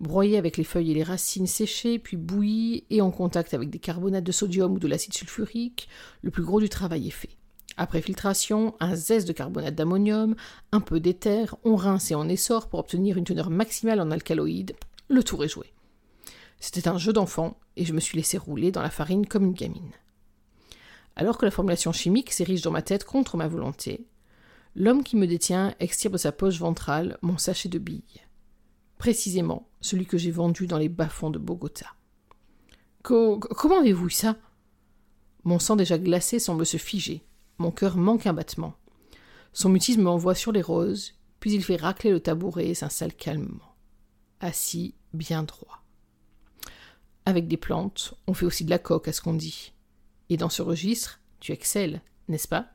Broyé 0.00 0.36
avec 0.36 0.56
les 0.56 0.64
feuilles 0.64 0.90
et 0.90 0.94
les 0.94 1.02
racines 1.02 1.46
séchées, 1.46 1.98
puis 1.98 2.16
bouilli 2.16 2.84
et 2.90 3.00
en 3.00 3.10
contact 3.10 3.54
avec 3.54 3.70
des 3.70 3.78
carbonates 3.78 4.24
de 4.24 4.32
sodium 4.32 4.74
ou 4.74 4.78
de 4.78 4.88
l'acide 4.88 5.14
sulfurique, 5.14 5.88
le 6.22 6.30
plus 6.30 6.42
gros 6.42 6.60
du 6.60 6.68
travail 6.68 7.08
est 7.08 7.12
fait. 7.12 7.36
Après 7.76 8.00
filtration, 8.00 8.74
un 8.80 8.94
zeste 8.94 9.28
de 9.28 9.32
carbonate 9.32 9.74
d'ammonium, 9.74 10.34
un 10.72 10.80
peu 10.80 10.98
d'éther, 10.98 11.56
on 11.64 11.76
rince 11.76 12.10
et 12.10 12.14
on 12.14 12.28
essore 12.28 12.68
pour 12.68 12.80
obtenir 12.80 13.18
une 13.18 13.24
teneur 13.24 13.50
maximale 13.50 14.00
en 14.00 14.10
alcaloïdes. 14.10 14.74
Le 15.08 15.22
tour 15.22 15.44
est 15.44 15.48
joué. 15.48 15.72
C'était 16.58 16.88
un 16.88 16.96
jeu 16.96 17.12
d'enfant 17.12 17.58
et 17.76 17.84
je 17.84 17.92
me 17.92 18.00
suis 18.00 18.16
laissé 18.16 18.38
rouler 18.38 18.72
dans 18.72 18.82
la 18.82 18.90
farine 18.90 19.26
comme 19.26 19.44
une 19.44 19.52
gamine. 19.52 19.92
Alors 21.16 21.36
que 21.36 21.44
la 21.44 21.50
formulation 21.50 21.92
chimique 21.92 22.32
s'érige 22.32 22.62
dans 22.62 22.70
ma 22.70 22.82
tête 22.82 23.04
contre 23.04 23.36
ma 23.36 23.46
volonté, 23.46 24.06
l'homme 24.74 25.04
qui 25.04 25.16
me 25.16 25.26
détient 25.26 25.74
extire 25.78 26.10
de 26.10 26.18
sa 26.18 26.32
poche 26.32 26.58
ventrale 26.58 27.18
mon 27.20 27.36
sachet 27.36 27.68
de 27.68 27.78
billes. 27.78 28.22
Précisément 28.96 29.68
celui 29.82 30.06
que 30.06 30.18
j'ai 30.18 30.30
vendu 30.30 30.66
dans 30.66 30.78
les 30.78 30.88
bas-fonds 30.88 31.30
de 31.30 31.38
Bogota. 31.38 31.86
comment 33.02 33.80
avez-vous 33.80 34.08
ça? 34.08 34.36
Mon 35.44 35.58
sang 35.58 35.76
déjà 35.76 35.98
glacé 35.98 36.38
semble 36.38 36.66
se 36.66 36.78
figer. 36.78 37.22
Mon 37.58 37.70
cœur 37.70 37.96
manque 37.96 38.26
un 38.26 38.34
battement. 38.34 38.74
Son 39.52 39.68
mutisme 39.68 40.02
m'envoie 40.02 40.34
sur 40.34 40.52
les 40.52 40.62
roses, 40.62 41.14
puis 41.40 41.54
il 41.54 41.64
fait 41.64 41.76
racler 41.76 42.10
le 42.10 42.20
tabouret 42.20 42.68
et 42.68 42.74
s'installe 42.74 43.14
calmement. 43.14 43.74
Assis, 44.40 44.94
bien 45.14 45.42
droit. 45.42 45.82
Avec 47.24 47.48
des 47.48 47.56
plantes, 47.56 48.14
on 48.26 48.34
fait 48.34 48.46
aussi 48.46 48.64
de 48.64 48.70
la 48.70 48.78
coque 48.78 49.08
à 49.08 49.12
ce 49.12 49.20
qu'on 49.20 49.34
dit. 49.34 49.72
Et 50.28 50.36
dans 50.36 50.50
ce 50.50 50.62
registre, 50.62 51.20
tu 51.40 51.52
excelles, 51.52 52.02
n'est-ce 52.28 52.48
pas? 52.48 52.68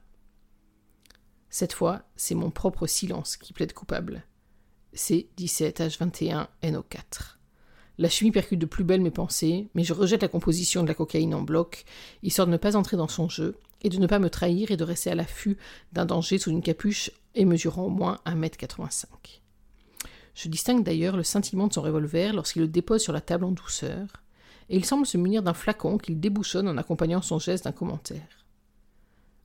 Cette 1.50 1.73
fois, 1.73 2.03
c'est 2.15 2.35
mon 2.35 2.50
propre 2.50 2.88
silence 2.88 3.38
qui 3.38 3.53
plaide 3.53 3.73
coupable. 3.73 4.25
C'est 4.93 5.29
17H21NO4. 5.38 7.38
La 7.97 8.09
chimie 8.09 8.31
percute 8.31 8.59
de 8.59 8.65
plus 8.65 8.83
belle 8.83 9.01
mes 9.01 9.11
pensées, 9.11 9.69
mais 9.75 9.83
je 9.83 9.93
rejette 9.93 10.21
la 10.21 10.27
composition 10.27 10.81
de 10.81 10.88
la 10.88 10.95
cocaïne 10.95 11.35
en 11.35 11.41
bloc, 11.41 11.85
histoire 12.23 12.47
de 12.47 12.51
ne 12.51 12.57
pas 12.57 12.75
entrer 12.75 12.97
dans 12.97 13.07
son 13.07 13.29
jeu, 13.29 13.57
et 13.81 13.89
de 13.89 13.97
ne 13.97 14.07
pas 14.07 14.19
me 14.19 14.29
trahir 14.29 14.71
et 14.71 14.77
de 14.77 14.83
rester 14.83 15.11
à 15.11 15.15
l'affût 15.15 15.57
d'un 15.93 16.05
danger 16.05 16.38
sous 16.38 16.51
une 16.51 16.61
capuche 16.61 17.11
et 17.35 17.45
mesurant 17.45 17.85
au 17.85 17.89
moins 17.89 18.19
1m85. 18.25 19.05
Je 20.33 20.47
distingue 20.47 20.83
d'ailleurs 20.83 21.17
le 21.17 21.23
scintillement 21.23 21.67
de 21.67 21.73
son 21.73 21.81
revolver 21.81 22.33
lorsqu'il 22.33 22.61
le 22.61 22.67
dépose 22.67 23.01
sur 23.01 23.13
la 23.13 23.21
table 23.21 23.45
en 23.45 23.51
douceur, 23.51 24.07
et 24.69 24.77
il 24.77 24.85
semble 24.85 25.05
se 25.05 25.17
munir 25.17 25.43
d'un 25.43 25.53
flacon 25.53 25.97
qu'il 25.97 26.19
débouchonne 26.19 26.67
en 26.67 26.77
accompagnant 26.77 27.21
son 27.21 27.39
geste 27.39 27.65
d'un 27.65 27.73
commentaire. 27.73 28.45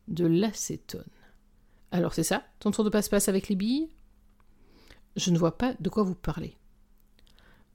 De 0.07 0.27
l'acétone. 0.27 1.03
Alors 1.91 2.15
c'est 2.15 2.23
ça, 2.23 2.45
ton 2.61 2.71
tour 2.71 2.85
de 2.85 2.91
passe-passe 2.91 3.29
avec 3.29 3.49
les 3.49 3.57
billes? 3.57 3.89
Je 5.17 5.31
ne 5.31 5.39
vois 5.39 5.59
pas 5.59 5.75
de 5.81 5.89
quoi 5.89 6.05
vous 6.05 6.15
parlez. 6.15 6.57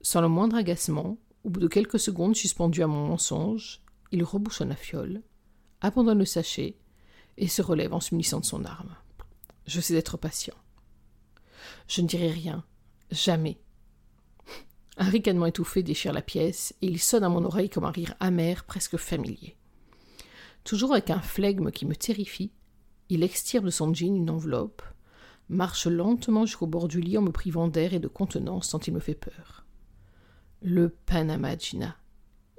Sans 0.00 0.20
le 0.20 0.28
moindre 0.28 0.56
agacement, 0.56 1.18
au 1.44 1.50
bout 1.50 1.60
de 1.60 1.68
quelques 1.68 1.98
secondes 1.98 2.36
suspendu 2.36 2.82
à 2.82 2.86
mon 2.86 3.06
mensonge, 3.06 3.82
il 4.12 4.24
rebouchonne 4.24 4.70
la 4.70 4.76
fiole, 4.76 5.22
abandonne 5.82 6.18
le 6.18 6.24
sachet 6.24 6.76
et 7.36 7.48
se 7.48 7.60
relève 7.60 7.92
en 7.92 8.00
se 8.00 8.14
munissant 8.14 8.40
de 8.40 8.44
son 8.44 8.64
arme. 8.64 8.96
Je 9.66 9.80
sais 9.80 9.94
être 9.94 10.16
patient. 10.16 10.54
Je 11.88 12.00
ne 12.00 12.06
dirai 12.06 12.30
rien, 12.30 12.64
jamais. 13.10 13.60
Un 14.96 15.08
ricanement 15.08 15.46
étouffé 15.46 15.82
déchire 15.82 16.12
la 16.12 16.22
pièce 16.22 16.74
et 16.82 16.86
il 16.86 17.00
sonne 17.00 17.24
à 17.24 17.28
mon 17.28 17.44
oreille 17.44 17.70
comme 17.70 17.84
un 17.84 17.90
rire 17.90 18.14
amer, 18.20 18.64
presque 18.64 18.96
familier. 18.96 19.56
Toujours 20.64 20.92
avec 20.92 21.10
un 21.10 21.20
flegme 21.20 21.70
qui 21.70 21.86
me 21.86 21.96
terrifie, 21.96 22.52
il 23.08 23.22
extire 23.22 23.62
de 23.62 23.70
son 23.70 23.92
jean 23.92 24.14
une 24.14 24.30
enveloppe, 24.30 24.82
marche 25.48 25.86
lentement 25.86 26.46
jusqu'au 26.46 26.66
bord 26.66 26.88
du 26.88 27.00
lit 27.00 27.18
en 27.18 27.22
me 27.22 27.32
privant 27.32 27.68
d'air 27.68 27.94
et 27.94 27.98
de 27.98 28.08
contenance 28.08 28.70
tant 28.70 28.78
il 28.78 28.94
me 28.94 29.00
fait 29.00 29.14
peur. 29.14 29.66
Le 30.60 30.88
Panama 30.90 31.56
Gina. 31.56 31.96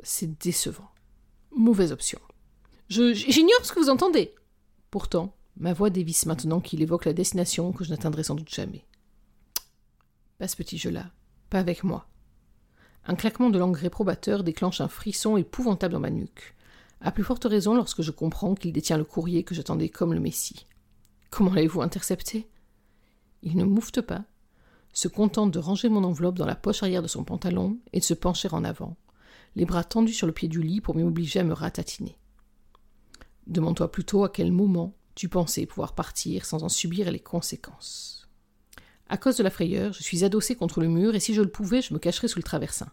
C'est 0.02 0.38
décevant. 0.40 0.90
Mauvaise 1.56 1.94
option. 1.94 2.20
J'ignore 2.94 3.64
ce 3.66 3.72
que 3.72 3.80
vous 3.80 3.90
entendez. 3.90 4.36
Pourtant, 4.92 5.36
ma 5.58 5.74
voix 5.74 5.90
dévisse 5.90 6.26
maintenant 6.26 6.60
qu'il 6.60 6.82
évoque 6.82 7.06
la 7.06 7.14
destination 7.14 7.72
que 7.72 7.84
je 7.84 7.90
n'atteindrai 7.90 8.24
sans 8.24 8.36
doute 8.36 8.54
jamais. 8.54 8.86
Pas 10.38 10.48
ce 10.48 10.56
petit 10.56 10.78
jeu-là. 10.78 11.10
Pas 11.50 11.60
avec 11.60 11.84
moi. 11.84 12.08
Un 13.06 13.16
claquement 13.16 13.50
de 13.50 13.60
langue 13.60 13.76
réprobateur 13.76 14.44
déclenche 14.44 14.82
un 14.82 14.88
frisson 14.88 15.38
épouvantable 15.38 15.94
dans 15.94 16.00
ma 16.00 16.10
nuque. 16.10 16.56
À 17.02 17.12
plus 17.12 17.24
forte 17.24 17.46
raison 17.46 17.74
lorsque 17.76 18.02
je 18.02 18.12
comprends 18.12 18.56
qu'il 18.56 18.72
détient 18.72 18.98
le 18.98 19.04
courrier 19.04 19.44
que 19.44 19.56
j'attendais 19.56 19.90
comme 19.90 20.14
le 20.14 20.20
Messie. 20.20 20.68
Comment 21.32 21.54
l'avez-vous 21.54 21.82
intercepté? 21.82 22.48
Il 23.42 23.58
ne 23.58 23.66
moufte 23.66 24.02
pas, 24.02 24.24
se 24.94 25.08
contente 25.08 25.52
de 25.52 25.60
ranger 25.60 25.90
mon 25.90 26.04
enveloppe 26.04 26.38
dans 26.38 26.46
la 26.46 26.56
poche 26.56 26.84
arrière 26.84 27.02
de 27.02 27.08
son 27.08 27.24
pantalon 27.24 27.78
et 27.92 28.00
de 28.00 28.06
se 28.06 28.14
pencher 28.14 28.48
en 28.52 28.64
avant, 28.64 28.96
les 29.56 29.66
bras 29.66 29.84
tendus 29.84 30.14
sur 30.14 30.28
le 30.28 30.34
pied 30.34 30.48
du 30.48 30.62
lit 30.62 30.80
pour 30.80 30.96
m'obliger 30.96 31.40
à 31.40 31.44
me 31.44 31.54
ratatiner. 31.54 32.16
Demande-toi 33.48 33.92
plutôt 33.92 34.24
à 34.24 34.30
quel 34.30 34.52
moment 34.52 34.94
tu 35.16 35.30
pensais 35.30 35.66
pouvoir 35.66 35.94
partir 35.94 36.46
sans 36.46 36.64
en 36.64 36.70
subir 36.70 37.12
les 37.12 37.20
conséquences. 37.20 38.28
À 39.10 39.18
cause 39.18 39.38
de 39.38 39.44
la 39.44 39.50
frayeur, 39.50 39.94
je 39.94 40.02
suis 40.02 40.24
adossé 40.24 40.56
contre 40.56 40.82
le 40.82 40.88
mur 40.88 41.14
et 41.14 41.20
si 41.20 41.34
je 41.34 41.42
le 41.42 41.50
pouvais, 41.50 41.82
je 41.82 41.94
me 41.94 42.00
cacherais 42.00 42.28
sous 42.28 42.40
le 42.40 42.44
traversin. 42.44 42.92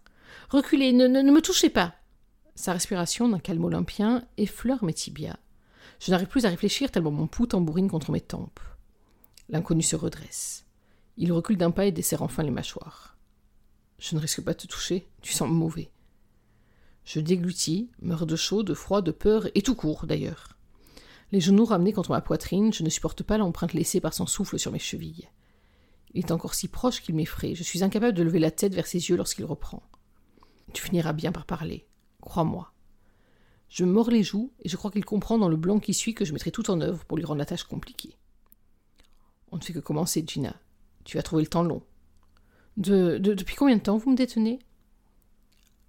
Reculez, 0.50 0.92
ne, 0.92 1.06
me 1.08 1.40
touchez 1.40 1.70
pas 1.70 1.94
Sa 2.54 2.72
respiration 2.72 3.28
d'un 3.28 3.38
calme 3.38 3.64
olympien 3.64 4.24
effleure 4.36 4.84
mes 4.84 4.92
tibias. 4.92 5.38
Je 6.00 6.10
n'arrive 6.10 6.28
plus 6.28 6.46
à 6.46 6.50
réfléchir 6.50 6.90
tellement 6.90 7.10
mon 7.10 7.26
pouls 7.26 7.46
tambourine 7.46 7.88
contre 7.88 8.10
mes 8.10 8.20
tempes. 8.20 8.60
L'inconnu 9.48 9.82
se 9.82 9.96
redresse. 9.96 10.66
Il 11.16 11.32
recule 11.32 11.56
d'un 11.56 11.70
pas 11.70 11.86
et 11.86 11.92
desserre 11.92 12.22
enfin 12.22 12.42
les 12.42 12.50
mâchoires. 12.50 13.16
Je 13.98 14.14
ne 14.14 14.20
risque 14.20 14.42
pas 14.42 14.52
de 14.52 14.58
te 14.58 14.66
toucher, 14.66 15.08
tu 15.20 15.32
sens 15.32 15.48
mauvais. 15.48 15.90
Je 17.04 17.20
déglutis, 17.20 17.90
meurs 18.02 18.26
de 18.26 18.36
chaud, 18.36 18.62
de 18.62 18.74
froid, 18.74 19.02
de 19.02 19.10
peur, 19.10 19.48
et 19.54 19.62
tout 19.62 19.74
court 19.74 20.06
d'ailleurs. 20.06 20.56
Les 21.32 21.40
genoux 21.40 21.64
ramenés 21.64 21.92
contre 21.92 22.10
ma 22.10 22.20
poitrine, 22.20 22.72
je 22.72 22.82
ne 22.82 22.90
supporte 22.90 23.22
pas 23.22 23.38
l'empreinte 23.38 23.72
laissée 23.72 24.00
par 24.00 24.14
son 24.14 24.26
souffle 24.26 24.58
sur 24.58 24.72
mes 24.72 24.78
chevilles. 24.78 25.28
Il 26.12 26.24
est 26.24 26.32
encore 26.32 26.54
si 26.54 26.68
proche 26.68 27.02
qu'il 27.02 27.14
m'effraie, 27.14 27.54
je 27.54 27.62
suis 27.62 27.84
incapable 27.84 28.16
de 28.16 28.22
lever 28.22 28.40
la 28.40 28.50
tête 28.50 28.74
vers 28.74 28.86
ses 28.86 29.08
yeux 29.08 29.16
lorsqu'il 29.16 29.44
reprend. 29.44 29.82
Tu 30.72 30.82
finiras 30.82 31.12
bien 31.12 31.32
par 31.32 31.46
parler, 31.46 31.86
crois-moi. 32.20 32.72
Je 33.68 33.84
mords 33.84 34.10
les 34.10 34.24
joues, 34.24 34.52
et 34.62 34.68
je 34.68 34.76
crois 34.76 34.90
qu'il 34.90 35.04
comprend 35.04 35.38
dans 35.38 35.48
le 35.48 35.56
blanc 35.56 35.78
qui 35.78 35.94
suit 35.94 36.14
que 36.14 36.24
je 36.24 36.32
mettrai 36.32 36.50
tout 36.50 36.70
en 36.70 36.80
œuvre 36.80 37.04
pour 37.04 37.16
lui 37.16 37.24
rendre 37.24 37.38
la 37.38 37.46
tâche 37.46 37.62
compliquée. 37.62 38.16
On 39.52 39.56
ne 39.56 39.62
fait 39.62 39.72
que 39.72 39.78
commencer, 39.78 40.24
Gina. 40.26 40.56
Tu 41.04 41.16
vas 41.16 41.22
trouver 41.22 41.42
le 41.44 41.48
temps 41.48 41.62
long. 41.62 41.82
De, 42.76 43.18
depuis 43.18 43.54
combien 43.56 43.76
de 43.76 43.82
temps 43.82 43.96
vous 43.96 44.10
me 44.10 44.16
détenez? 44.16 44.58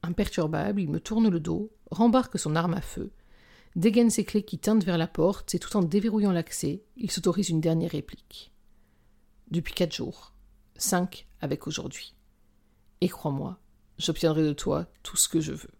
Imperturbable, 0.04 0.82
il 0.82 0.90
me 0.90 1.00
tourne 1.00 1.30
le 1.30 1.40
dos, 1.40 1.72
rembarque 1.92 2.40
son 2.40 2.56
arme 2.56 2.74
à 2.74 2.82
feu, 2.82 3.12
dégaine 3.76 4.10
ses 4.10 4.26
clés 4.26 4.44
qui 4.44 4.58
teintent 4.58 4.84
vers 4.84 4.98
la 4.98 5.08
porte, 5.08 5.54
et 5.56 5.60
tout 5.60 5.76
en 5.78 5.84
déverrouillant 5.84 6.32
l'accès, 6.32 6.84
il 6.98 7.12
s'autorise 7.12 7.50
une 7.50 7.62
dernière 7.62 7.92
réplique. 7.92 8.52
Depuis 9.52 9.74
quatre 9.74 9.96
jours, 9.96 10.34
cinq 10.76 11.28
avec 11.40 11.68
aujourd'hui. 11.68 12.16
Et 13.02 13.10
crois-moi, 13.10 13.60
j'obtiendrai 13.98 14.44
de 14.44 14.54
toi 14.54 14.88
tout 15.04 15.18
ce 15.18 15.30
que 15.30 15.40
je 15.40 15.54
veux. 15.54 15.72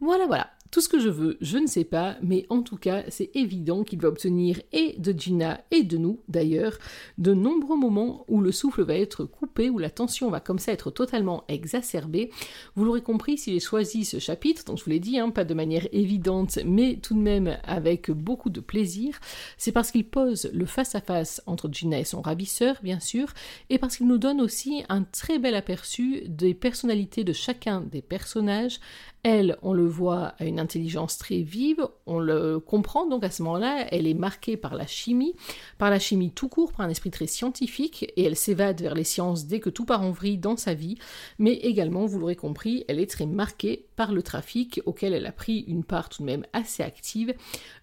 Voilà, 0.00 0.26
voilà. 0.26 0.50
Tout 0.74 0.80
ce 0.80 0.88
que 0.88 0.98
je 0.98 1.08
veux, 1.08 1.36
je 1.40 1.58
ne 1.58 1.68
sais 1.68 1.84
pas, 1.84 2.16
mais 2.20 2.46
en 2.48 2.60
tout 2.60 2.76
cas, 2.76 3.04
c'est 3.08 3.30
évident 3.36 3.84
qu'il 3.84 4.00
va 4.00 4.08
obtenir 4.08 4.60
et 4.72 4.96
de 4.98 5.12
Gina 5.16 5.60
et 5.70 5.84
de 5.84 5.96
nous 5.96 6.18
d'ailleurs 6.26 6.78
de 7.16 7.32
nombreux 7.32 7.76
moments 7.76 8.24
où 8.26 8.40
le 8.40 8.50
souffle 8.50 8.82
va 8.82 8.96
être 8.96 9.24
coupé, 9.24 9.70
où 9.70 9.78
la 9.78 9.88
tension 9.88 10.30
va 10.30 10.40
comme 10.40 10.58
ça 10.58 10.72
être 10.72 10.90
totalement 10.90 11.44
exacerbée. 11.46 12.32
Vous 12.74 12.84
l'aurez 12.84 13.02
compris 13.02 13.38
si 13.38 13.52
j'ai 13.52 13.60
choisi 13.60 14.04
ce 14.04 14.18
chapitre, 14.18 14.64
donc 14.64 14.78
je 14.78 14.84
vous 14.84 14.90
l'ai 14.90 14.98
dit, 14.98 15.16
hein, 15.16 15.30
pas 15.30 15.44
de 15.44 15.54
manière 15.54 15.86
évidente, 15.92 16.58
mais 16.66 16.98
tout 17.00 17.14
de 17.14 17.20
même 17.20 17.56
avec 17.62 18.10
beaucoup 18.10 18.50
de 18.50 18.58
plaisir, 18.58 19.20
c'est 19.56 19.70
parce 19.70 19.92
qu'il 19.92 20.08
pose 20.08 20.50
le 20.52 20.66
face-à-face 20.66 21.40
entre 21.46 21.68
Gina 21.70 22.00
et 22.00 22.04
son 22.04 22.20
ravisseur, 22.20 22.80
bien 22.82 22.98
sûr, 22.98 23.28
et 23.70 23.78
parce 23.78 23.96
qu'il 23.96 24.08
nous 24.08 24.18
donne 24.18 24.40
aussi 24.40 24.82
un 24.88 25.04
très 25.04 25.38
bel 25.38 25.54
aperçu 25.54 26.24
des 26.26 26.52
personnalités 26.52 27.22
de 27.22 27.32
chacun 27.32 27.80
des 27.80 28.02
personnages 28.02 28.80
elle, 29.24 29.56
on 29.62 29.72
le 29.72 29.86
voit, 29.86 30.34
a 30.38 30.44
une 30.44 30.60
intelligence 30.60 31.18
très 31.18 31.40
vive, 31.40 31.88
on 32.06 32.20
le 32.20 32.60
comprend 32.60 33.06
donc 33.06 33.24
à 33.24 33.30
ce 33.30 33.42
moment-là, 33.42 33.86
elle 33.90 34.06
est 34.06 34.14
marquée 34.14 34.58
par 34.58 34.74
la 34.74 34.86
chimie, 34.86 35.34
par 35.78 35.90
la 35.90 35.98
chimie 35.98 36.30
tout 36.30 36.48
court, 36.48 36.72
par 36.72 36.84
un 36.84 36.90
esprit 36.90 37.10
très 37.10 37.26
scientifique, 37.26 38.12
et 38.16 38.24
elle 38.24 38.36
s'évade 38.36 38.80
vers 38.82 38.94
les 38.94 39.02
sciences 39.02 39.46
dès 39.46 39.60
que 39.60 39.70
tout 39.70 39.86
part 39.86 40.02
en 40.02 40.10
vrille 40.10 40.36
dans 40.36 40.58
sa 40.58 40.74
vie, 40.74 40.96
mais 41.38 41.54
également, 41.54 42.04
vous 42.04 42.18
l'aurez 42.18 42.36
compris, 42.36 42.84
elle 42.86 43.00
est 43.00 43.10
très 43.10 43.24
marquée 43.26 43.86
par 43.96 44.12
le 44.12 44.22
trafic 44.22 44.82
auquel 44.84 45.14
elle 45.14 45.26
a 45.26 45.32
pris 45.32 45.60
une 45.68 45.84
part 45.84 46.10
tout 46.10 46.22
de 46.22 46.26
même 46.26 46.44
assez 46.52 46.82
active. 46.82 47.34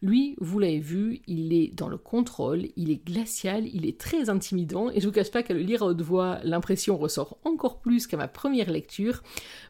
Lui, 0.01 0.35
vous 0.39 0.59
l'avez 0.59 0.79
vu, 0.79 1.21
il 1.25 1.53
est 1.53 1.73
dans 1.73 1.89
le 1.89 1.97
contrôle, 1.97 2.67
il 2.75 2.91
est 2.91 3.03
glacial, 3.03 3.65
il 3.73 3.87
est 3.87 3.99
très 3.99 4.29
intimidant, 4.29 4.91
et 4.91 4.99
je 4.99 5.07
vous 5.07 5.13
cache 5.13 5.31
pas 5.31 5.41
qu'à 5.41 5.55
le 5.55 5.61
lire 5.61 5.81
à 5.81 5.87
haute 5.87 6.01
voix, 6.01 6.39
l'impression 6.43 6.97
ressort 6.97 7.39
encore 7.45 7.79
plus 7.79 8.05
qu'à 8.05 8.17
ma 8.17 8.27
première 8.27 8.69
lecture. 8.69 9.23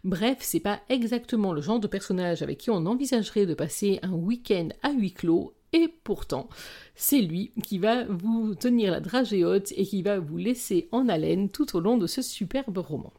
Bref, 0.04 0.38
c'est 0.42 0.60
pas 0.60 0.82
exactement 0.90 1.54
genre 1.62 1.80
de 1.80 1.88
personnage 1.88 2.42
avec 2.42 2.58
qui 2.58 2.70
on 2.70 2.86
envisagerait 2.86 3.46
de 3.46 3.54
passer 3.54 4.00
un 4.02 4.14
week-end 4.14 4.70
à 4.84 4.92
huis 4.92 5.14
clos, 5.14 5.54
et 5.74 5.88
pourtant, 6.04 6.50
c'est 6.96 7.22
lui 7.22 7.52
qui 7.64 7.78
va 7.78 8.04
vous 8.06 8.56
tenir 8.56 8.92
la 8.92 9.00
dragée 9.00 9.46
haute 9.46 9.72
et 9.78 9.86
qui 9.86 10.02
va 10.02 10.20
vous 10.20 10.38
laisser 10.38 10.90
en 10.92 11.08
haleine 11.08 11.50
tout 11.50 11.76
au 11.78 11.80
long 11.80 11.98
de 11.98 12.08
ce 12.08 12.22
superbe 12.22 12.78
roman. 12.78 13.14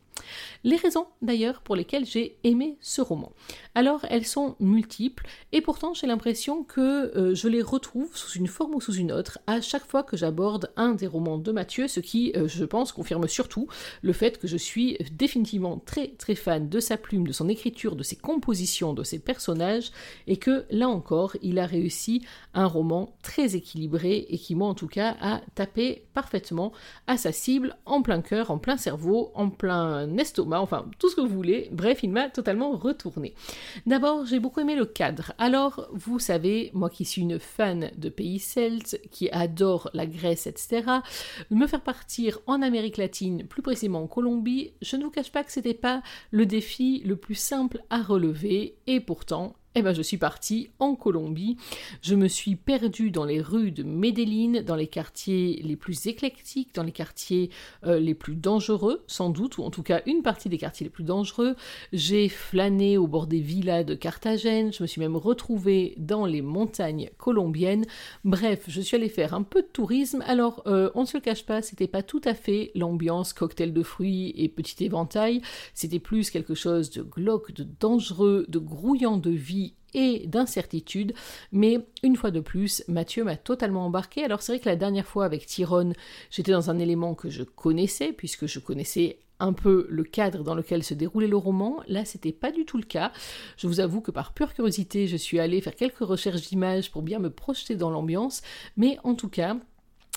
Les 0.65 0.77
raisons 0.77 1.07
d'ailleurs 1.21 1.61
pour 1.63 1.77
lesquelles 1.77 2.07
j'ai 2.07 2.39
aimé 2.45 2.77
ce 2.81 3.01
roman. 3.01 3.33
Alors 3.75 4.05
elles 4.11 4.27
sont 4.27 4.57
multiples 4.61 5.27
et 5.53 5.61
pourtant 5.61 5.95
j'ai 5.95 6.07
l'impression 6.07 6.65
que 6.65 7.17
euh, 7.17 7.35
je 7.35 7.49
les 7.49 7.63
retrouve 7.63 8.17
sous 8.17 8.39
une 8.39 8.47
forme 8.47 8.75
ou 8.75 8.81
sous 8.81 8.95
une 8.95 9.13
autre 9.13 9.39
à 9.47 9.61
chaque 9.61 9.87
fois 9.87 10.03
que 10.03 10.17
j'aborde 10.17 10.73
un 10.77 10.93
des 10.93 11.07
romans 11.07 11.39
de 11.39 11.53
Mathieu, 11.53 11.89
ce 11.89 12.01
qui 12.01 12.33
euh, 12.37 12.49
je 12.49 12.65
pense 12.65 12.93
confirme 12.93 13.27
surtout 13.29 13.69
le 14.03 14.13
fait 14.13 14.39
que 14.39 14.47
je 14.47 14.57
suis 14.57 14.99
définitivement 15.13 15.79
très 15.79 16.09
très 16.09 16.35
fan 16.35 16.69
de 16.69 16.81
sa 16.81 16.97
plume, 16.97 17.27
de 17.27 17.33
son 17.33 17.49
écriture, 17.49 17.97
de 17.97 18.03
ses 18.03 18.17
compositions, 18.17 18.95
de 18.95 19.05
ses 19.05 19.19
personnages 19.19 19.91
et 20.27 20.37
que 20.37 20.65
là 20.71 20.89
encore 20.89 21.37
il 21.43 21.59
a 21.59 21.67
réussi 21.67 22.23
un 22.55 22.67
roman 22.67 23.17
très 23.23 23.57
équilibré 23.57 24.27
et 24.29 24.39
qui 24.39 24.55
moi 24.55 24.69
en 24.69 24.75
tout 24.75 24.89
cas 24.89 25.17
a 25.21 25.41
tapé 25.55 26.05
parfaitement 26.15 26.73
à 27.07 27.17
sa 27.17 27.33
cible 27.33 27.77
en 27.87 28.03
plein 28.03 28.21
cœur, 28.21 28.51
en 28.51 28.59
plein 28.59 28.77
cerveau, 28.77 29.31
en 29.35 29.51
plein 29.51 30.12
estomac, 30.19 30.61
enfin 30.61 30.87
tout 30.99 31.09
ce 31.09 31.17
que 31.17 31.21
vous 31.21 31.29
voulez. 31.29 31.69
Bref, 31.73 32.03
il 32.03 32.11
m'a 32.11 32.29
totalement 32.29 32.73
retourné. 32.73 33.35
D'abord, 33.87 34.27
j'ai 34.27 34.41
beaucoup 34.41 34.61
aimé 34.61 34.75
le 34.75 34.87
cadre. 34.87 35.33
Alors, 35.39 35.89
vous 35.93 36.19
savez, 36.19 36.71
moi 36.75 36.91
qui 36.91 37.05
suis 37.05 37.23
une 37.23 37.39
fan 37.39 37.91
de 37.97 38.09
pays 38.09 38.39
celtes, 38.39 39.01
qui 39.11 39.31
adore 39.31 39.91
la 39.95 40.07
Grèce, 40.07 40.47
etc., 40.47 40.83
me 41.51 41.67
faire 41.67 41.83
partir 41.83 42.39
en 42.47 42.63
Amérique 42.63 42.97
latine, 42.97 43.47
plus 43.47 43.63
précisément 43.63 44.03
en 44.03 44.07
Colombie, 44.07 44.73
je 44.83 44.97
ne 44.97 45.05
vous 45.05 45.11
cache 45.11 45.33
pas 45.33 45.45
que 45.45 45.53
c'était 45.53 45.75
pas 45.75 46.03
le 46.31 46.47
défi 46.47 47.03
le 47.05 47.17
plus 47.17 47.35
simple 47.35 47.83
à 47.91 48.03
relever, 48.03 48.77
et 48.87 49.01
pourtant, 49.01 49.55
eh 49.75 49.83
ben, 49.83 49.95
je 49.95 50.03
suis 50.03 50.19
partie 50.19 50.69
en 50.79 50.95
Colombie. 50.95 51.57
Je 52.03 52.15
me 52.15 52.29
suis 52.29 52.57
perdue 52.57 53.11
dans 53.11 53.25
les 53.25 53.41
rues 53.41 53.73
de 53.73 53.83
Medellín, 53.83 54.63
dans 54.63 54.77
les 54.77 54.87
quartiers 54.87 55.63
les 55.65 55.77
plus 55.77 56.07
éclectiques, 56.07 56.75
dans 56.75 56.83
les 56.83 56.93
quartiers 56.93 57.51
euh, 57.87 57.99
les 57.99 58.15
plus 58.15 58.35
dangereux, 58.35 59.03
sans 59.07 59.31
doute, 59.31 59.59
ou 59.59 59.63
en 59.63 59.71
tout 59.71 59.83
cas 59.83 60.03
une 60.07 60.23
partie 60.23 60.49
des 60.49 60.59
quartiers 60.59 60.85
les 60.85 60.91
plus 60.91 61.05
dangereux. 61.05 61.57
J'ai 61.93 62.29
flâné 62.29 62.99
au 62.99 63.07
bord 63.07 63.27
des 63.27 63.41
villas 63.41 63.85
de 63.85 63.95
Carthagène. 63.95 64.73
Je 64.73 64.83
me 64.83 64.87
suis 64.87 65.01
même 65.01 65.17
retrouvée 65.17 65.95
dans 65.97 66.27
les 66.27 66.43
montagnes 66.43 67.09
colombiennes. 67.17 67.87
Bref, 68.25 68.65
je 68.69 68.81
suis 68.81 68.97
allée 68.97 69.09
faire 69.09 69.33
un 69.33 69.43
peu 69.43 69.63
de 69.63 69.69
tourisme. 69.69 70.23
Alors, 70.27 70.63
euh, 70.67 70.91
on 70.95 71.03
ne 71.03 71.07
se 71.07 71.17
le 71.17 71.23
cache 71.23 71.47
pas, 71.47 71.63
c'était 71.63 71.87
pas 71.87 72.03
tout 72.03 72.21
à 72.25 72.35
fait 72.35 72.73
l'ambiance 72.75 73.33
cocktail 73.33 73.73
de 73.73 73.83
fruits 73.83 74.35
et 74.37 74.49
petit 74.49 74.85
éventail. 74.85 75.41
C'était 75.73 75.99
plus 75.99 76.31
quelque 76.31 76.55
chose 76.55 76.91
de 76.91 77.03
glauque, 77.03 77.53
de 77.53 77.67
dangereux, 77.81 78.45
de 78.49 78.59
grouillant 78.59 79.17
de 79.17 79.31
vie 79.31 79.62
et 79.95 80.27
d'incertitude, 80.27 81.15
mais 81.51 81.87
une 82.03 82.17
fois 82.17 82.31
de 82.31 82.41
plus, 82.41 82.85
Mathieu 82.89 83.25
m'a 83.25 83.37
totalement 83.37 83.87
embarqué. 83.87 84.25
Alors 84.25 84.43
c'est 84.43 84.53
vrai 84.53 84.61
que 84.61 84.69
la 84.69 84.77
dernière 84.77 85.07
fois 85.07 85.25
avec 85.25 85.47
Tyrone, 85.47 85.95
j'étais 86.31 86.53
dans 86.53 86.71
un 86.71 86.79
élément 86.79 87.15
que 87.15 87.31
je 87.31 87.43
connaissais, 87.43 88.13
puisque 88.13 88.47
je 88.47 88.59
connaissais 88.59 89.19
un 89.43 89.53
peu 89.53 89.87
le 89.91 90.05
cadre 90.05 90.45
dans 90.45 90.55
lequel 90.55 90.85
se 90.85 90.95
déroulait 90.95 91.27
le 91.27 91.37
roman. 91.37 91.83
Là, 91.89 92.05
c'était 92.05 92.33
pas 92.33 92.53
du 92.53 92.65
tout 92.65 92.77
le 92.77 92.85
cas. 92.85 93.13
Je 93.57 93.67
vous 93.67 93.81
avoue 93.81 94.01
que 94.01 94.13
par 94.13 94.35
pure 94.35 94.55
curiosité, 94.55 95.09
je 95.09 95.17
suis 95.17 95.41
allée 95.41 95.61
faire 95.61 95.75
quelques 95.75 95.99
recherches 95.99 96.43
d'images 96.43 96.93
pour 96.93 97.03
bien 97.03 97.19
me 97.19 97.29
projeter 97.29 97.75
dans 97.75 97.91
l'ambiance, 97.91 98.43
mais 98.77 98.99
en 99.03 99.15
tout 99.15 99.29
cas, 99.29 99.57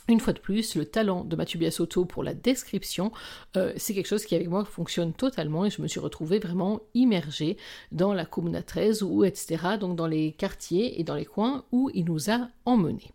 une 0.08 0.20
fois 0.20 0.34
de 0.34 0.40
plus, 0.40 0.76
le 0.76 0.86
talent 0.86 1.24
de 1.24 1.36
Mathieu 1.36 1.58
Biasotto 1.58 2.06
pour 2.06 2.24
la 2.24 2.34
description, 2.34 3.12
euh, 3.58 3.74
c'est 3.78 3.94
quelque 3.94 4.08
chose 4.08 4.26
qui 4.26 4.36
avec 4.36 4.50
moi 4.50 4.64
fonctionne 4.64 5.14
totalement 5.14 5.66
et 5.66 5.70
je 5.70 5.82
me 5.82 5.88
suis 5.88 6.00
retrouvée 6.00 6.40
vraiment 6.40 6.82
immergée 6.94 7.58
dans 7.92 8.14
la 8.14 8.26
Comuna 8.26 8.62
13 8.62 9.04
ou 9.04 9.24
etc. 9.24 9.78
Donc 9.80 9.96
dans 9.96 10.08
les 10.08 10.34
quartiers 10.34 11.00
et 11.00 11.04
dans 11.04 11.16
les 11.16 11.26
coins 11.26 11.66
où 11.72 11.90
il 11.94 12.06
nous 12.06 12.30
a 12.30 12.50
emmenés. 12.66 13.12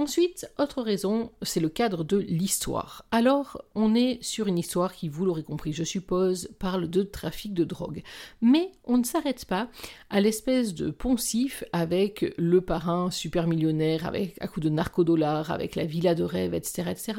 Ensuite, 0.00 0.50
autre 0.58 0.80
raison, 0.80 1.30
c'est 1.42 1.60
le 1.60 1.68
cadre 1.68 2.04
de 2.04 2.16
l'histoire. 2.16 3.04
Alors, 3.10 3.62
on 3.74 3.94
est 3.94 4.16
sur 4.22 4.46
une 4.46 4.56
histoire 4.56 4.94
qui, 4.94 5.10
vous 5.10 5.26
l'aurez 5.26 5.42
compris, 5.42 5.74
je 5.74 5.84
suppose, 5.84 6.48
parle 6.58 6.88
de 6.88 7.02
trafic 7.02 7.52
de 7.52 7.64
drogue. 7.64 8.02
Mais 8.40 8.72
on 8.86 8.96
ne 8.96 9.04
s'arrête 9.04 9.44
pas 9.44 9.68
à 10.08 10.22
l'espèce 10.22 10.72
de 10.72 10.90
poncif 10.90 11.64
avec 11.74 12.32
le 12.38 12.62
parrain 12.62 13.10
super 13.10 13.46
millionnaire, 13.46 14.06
avec 14.06 14.36
à 14.40 14.48
coup 14.48 14.60
de 14.60 14.70
narcodollars, 14.70 15.50
avec 15.50 15.76
la 15.76 15.84
villa 15.84 16.14
de 16.14 16.24
rêve, 16.24 16.54
etc., 16.54 16.88
etc. 16.90 17.12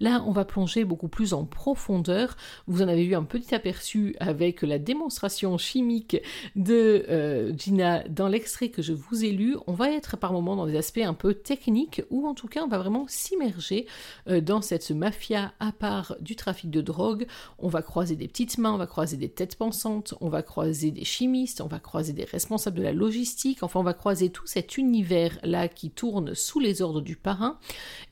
Là, 0.00 0.24
on 0.26 0.32
va 0.32 0.46
plonger 0.46 0.84
beaucoup 0.84 1.08
plus 1.08 1.34
en 1.34 1.44
profondeur. 1.44 2.38
Vous 2.66 2.80
en 2.80 2.88
avez 2.88 3.04
vu 3.04 3.14
un 3.14 3.24
petit 3.24 3.54
aperçu 3.54 4.16
avec 4.20 4.62
la 4.62 4.78
démonstration 4.78 5.58
chimique 5.58 6.16
de 6.56 7.04
euh, 7.10 7.52
Gina 7.58 8.08
dans 8.08 8.28
l'extrait 8.28 8.70
que 8.70 8.80
je 8.80 8.94
vous 8.94 9.22
ai 9.22 9.32
lu. 9.32 9.54
On 9.66 9.74
va 9.74 9.90
être 9.90 10.16
par 10.16 10.32
moments 10.32 10.56
dans 10.56 10.66
des 10.66 10.78
aspects 10.78 10.96
un 10.96 11.12
peu 11.12 11.34
techniques 11.34 12.00
en 12.28 12.34
tout 12.34 12.48
cas 12.48 12.62
on 12.62 12.68
va 12.68 12.78
vraiment 12.78 13.06
s'immerger 13.08 13.86
euh, 14.28 14.40
dans 14.40 14.62
cette 14.62 14.90
mafia 14.90 15.52
à 15.60 15.72
part 15.72 16.16
du 16.20 16.36
trafic 16.36 16.70
de 16.70 16.80
drogue. 16.80 17.26
On 17.58 17.68
va 17.68 17.82
croiser 17.82 18.16
des 18.16 18.28
petites 18.28 18.58
mains, 18.58 18.72
on 18.72 18.78
va 18.78 18.86
croiser 18.86 19.16
des 19.16 19.28
têtes 19.28 19.56
pensantes, 19.56 20.14
on 20.20 20.28
va 20.28 20.42
croiser 20.42 20.90
des 20.90 21.04
chimistes, 21.04 21.60
on 21.60 21.66
va 21.66 21.78
croiser 21.78 22.12
des 22.12 22.24
responsables 22.24 22.76
de 22.76 22.82
la 22.82 22.92
logistique, 22.92 23.62
enfin 23.62 23.80
on 23.80 23.84
va 23.84 23.94
croiser 23.94 24.30
tout 24.30 24.46
cet 24.46 24.76
univers-là 24.78 25.68
qui 25.68 25.90
tourne 25.90 26.34
sous 26.34 26.60
les 26.60 26.82
ordres 26.82 27.00
du 27.00 27.16
parrain, 27.16 27.58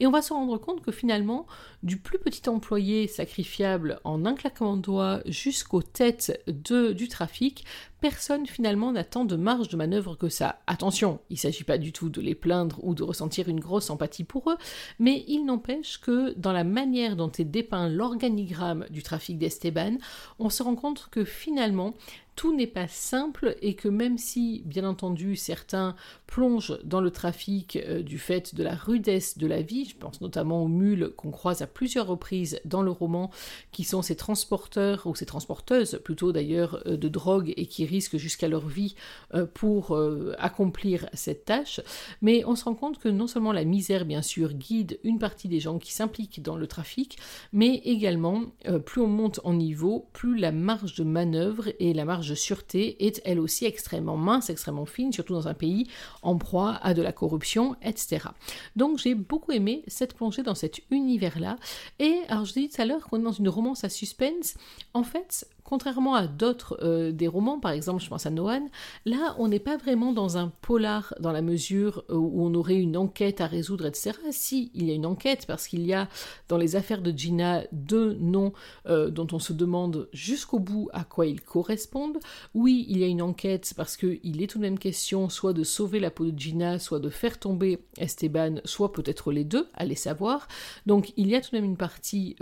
et 0.00 0.06
on 0.06 0.10
va 0.10 0.22
se 0.22 0.32
rendre 0.32 0.58
compte 0.58 0.82
que 0.82 0.92
finalement, 0.92 1.46
du 1.82 1.96
plus 1.96 2.18
petit 2.18 2.48
employé 2.48 3.06
sacrifiable 3.06 4.00
en 4.04 4.24
un 4.26 4.34
claquement 4.34 4.76
de 4.76 4.82
doigts 4.82 5.20
jusqu'aux 5.26 5.82
têtes 5.82 6.42
de, 6.46 6.92
du 6.92 7.08
trafic, 7.08 7.64
personne 8.00 8.46
finalement 8.46 8.92
n'attend 8.92 9.24
de 9.24 9.36
marge 9.36 9.68
de 9.68 9.76
manœuvre 9.76 10.14
que 10.14 10.28
ça. 10.28 10.60
Attention, 10.66 11.20
il 11.30 11.34
ne 11.34 11.38
s'agit 11.38 11.64
pas 11.64 11.78
du 11.78 11.92
tout 11.92 12.08
de 12.08 12.20
les 12.20 12.34
plaindre 12.34 12.78
ou 12.82 12.94
de 12.94 13.02
ressentir 13.02 13.48
une 13.48 13.60
grosse 13.60 13.90
empathie 13.90 14.24
pour 14.24 14.50
eux, 14.50 14.56
mais 14.98 15.24
il 15.28 15.44
n'empêche 15.44 16.00
que 16.00 16.32
dans 16.38 16.52
la 16.52 16.64
manière 16.64 17.16
dont 17.16 17.30
est 17.30 17.44
dépeint 17.44 17.88
l'organigramme 17.88 18.86
du 18.90 19.02
trafic 19.02 19.38
d'Esteban, 19.38 19.98
on 20.38 20.50
se 20.50 20.62
rend 20.62 20.74
compte 20.74 21.08
que 21.10 21.24
finalement, 21.24 21.94
tout 22.36 22.54
n'est 22.54 22.66
pas 22.66 22.88
simple 22.88 23.56
et 23.60 23.74
que 23.74 23.88
même 23.88 24.18
si, 24.18 24.62
bien 24.64 24.84
entendu, 24.84 25.36
certains 25.36 25.94
plongent 26.26 26.78
dans 26.84 27.00
le 27.00 27.10
trafic 27.10 27.76
euh, 27.76 28.02
du 28.02 28.18
fait 28.18 28.54
de 28.54 28.62
la 28.62 28.74
rudesse 28.74 29.36
de 29.36 29.46
la 29.46 29.62
vie, 29.62 29.84
je 29.84 29.96
pense 29.96 30.20
notamment 30.20 30.62
aux 30.62 30.68
mules 30.68 31.10
qu'on 31.16 31.30
croise 31.30 31.60
à 31.60 31.66
plusieurs 31.66 32.06
reprises 32.06 32.60
dans 32.64 32.82
le 32.82 32.90
roman, 32.90 33.30
qui 33.72 33.84
sont 33.84 34.00
ces 34.00 34.16
transporteurs, 34.16 35.06
ou 35.06 35.14
ces 35.14 35.26
transporteuses 35.26 36.00
plutôt 36.04 36.32
d'ailleurs, 36.32 36.82
euh, 36.86 36.96
de 36.96 37.08
drogue 37.08 37.52
et 37.56 37.66
qui 37.66 37.84
risquent 37.84 38.16
jusqu'à 38.16 38.48
leur 38.48 38.66
vie 38.66 38.94
euh, 39.34 39.46
pour 39.46 39.98
accomplir 40.38 41.08
cette 41.12 41.44
tâche, 41.44 41.80
mais 42.22 42.44
on 42.44 42.54
se 42.54 42.64
rend 42.64 42.74
compte 42.74 42.98
que 42.98 43.08
non 43.08 43.26
seulement 43.26 43.52
la 43.52 43.64
misère, 43.64 44.04
bien 44.04 44.22
sûr, 44.22 44.52
guide 44.52 44.98
une 45.04 45.18
partie 45.18 45.48
des 45.48 45.60
gens 45.60 45.78
qui 45.78 45.92
s'impliquent 45.92 46.42
dans 46.42 46.56
le 46.56 46.66
trafic, 46.66 47.18
mais 47.52 47.76
également, 47.84 48.44
plus 48.84 49.00
on 49.00 49.08
monte 49.08 49.40
en 49.44 49.54
niveau, 49.54 50.08
plus 50.12 50.38
la 50.38 50.52
marge 50.52 50.94
de 50.94 51.04
manœuvre 51.04 51.68
et 51.78 51.92
la 51.92 52.04
marge 52.04 52.19
sûreté 52.34 53.06
est 53.06 53.20
elle 53.24 53.40
aussi 53.40 53.64
extrêmement 53.64 54.16
mince, 54.16 54.50
extrêmement 54.50 54.86
fine, 54.86 55.12
surtout 55.12 55.34
dans 55.34 55.48
un 55.48 55.54
pays 55.54 55.86
en 56.22 56.36
proie 56.36 56.74
à 56.82 56.94
de 56.94 57.02
la 57.02 57.12
corruption, 57.12 57.76
etc. 57.82 58.28
Donc 58.76 58.98
j'ai 58.98 59.14
beaucoup 59.14 59.52
aimé 59.52 59.82
cette 59.86 60.14
plongée 60.14 60.42
dans 60.42 60.54
cet 60.54 60.80
univers-là. 60.90 61.56
Et 61.98 62.20
alors 62.28 62.44
je 62.44 62.52
dis 62.52 62.68
tout 62.68 62.80
à 62.80 62.84
l'heure 62.84 63.06
qu'on 63.06 63.20
est 63.20 63.24
dans 63.24 63.32
une 63.32 63.48
romance 63.48 63.84
à 63.84 63.88
suspense. 63.88 64.54
En 64.94 65.02
fait, 65.02 65.46
contrairement 65.70 66.16
à 66.16 66.26
d'autres 66.26 66.80
euh, 66.82 67.12
des 67.12 67.28
romans, 67.28 67.60
par 67.60 67.70
exemple, 67.70 68.02
je 68.02 68.08
pense 68.08 68.26
à 68.26 68.30
Noan, 68.30 68.68
là, 69.06 69.36
on 69.38 69.46
n'est 69.46 69.60
pas 69.60 69.76
vraiment 69.76 70.12
dans 70.12 70.36
un 70.36 70.52
polar 70.62 71.14
dans 71.20 71.30
la 71.30 71.42
mesure 71.42 72.02
euh, 72.10 72.16
où 72.16 72.44
on 72.44 72.52
aurait 72.54 72.80
une 72.80 72.96
enquête 72.96 73.40
à 73.40 73.46
résoudre, 73.46 73.86
etc. 73.86 74.14
Si, 74.32 74.72
il 74.74 74.88
y 74.88 74.90
a 74.90 74.94
une 74.94 75.06
enquête, 75.06 75.46
parce 75.46 75.68
qu'il 75.68 75.86
y 75.86 75.94
a 75.94 76.08
dans 76.48 76.58
les 76.58 76.74
affaires 76.74 77.02
de 77.02 77.12
Gina 77.12 77.62
deux 77.70 78.14
noms 78.14 78.52
euh, 78.88 79.10
dont 79.10 79.28
on 79.30 79.38
se 79.38 79.52
demande 79.52 80.08
jusqu'au 80.12 80.58
bout 80.58 80.88
à 80.92 81.04
quoi 81.04 81.26
ils 81.26 81.40
correspondent. 81.40 82.18
Oui, 82.52 82.84
il 82.88 82.98
y 82.98 83.04
a 83.04 83.06
une 83.06 83.22
enquête 83.22 83.72
parce 83.76 83.96
qu'il 83.96 84.42
est 84.42 84.48
tout 84.48 84.58
de 84.58 84.64
même 84.64 84.78
question 84.78 85.28
soit 85.28 85.52
de 85.52 85.62
sauver 85.62 86.00
la 86.00 86.10
peau 86.10 86.32
de 86.32 86.36
Gina, 86.36 86.80
soit 86.80 86.98
de 86.98 87.10
faire 87.10 87.38
tomber 87.38 87.78
Esteban, 87.96 88.56
soit 88.64 88.90
peut-être 88.90 89.30
les 89.30 89.44
deux, 89.44 89.68
allez 89.74 89.94
savoir. 89.94 90.48
Donc 90.86 91.12
il 91.16 91.28
y 91.28 91.36
a 91.36 91.40
tout 91.40 91.52
de 91.52 91.56
même 91.58 91.64
une 91.64 91.76
partie 91.76 92.34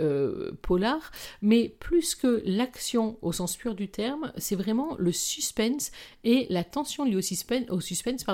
polar, 0.63 1.11
mais 1.43 1.75
plus 1.79 2.15
que 2.15 2.41
l'action 2.45 3.18
au 3.21 3.31
sens 3.31 3.55
pur 3.55 3.75
du 3.75 3.89
terme, 3.89 4.31
c'est 4.37 4.55
vraiment 4.55 4.95
le 4.97 5.11
suspense 5.11 5.91
et 6.23 6.47
la 6.49 6.63
tension 6.63 7.03
liée 7.03 7.15
au 7.15 7.21
suspense, 7.21 8.25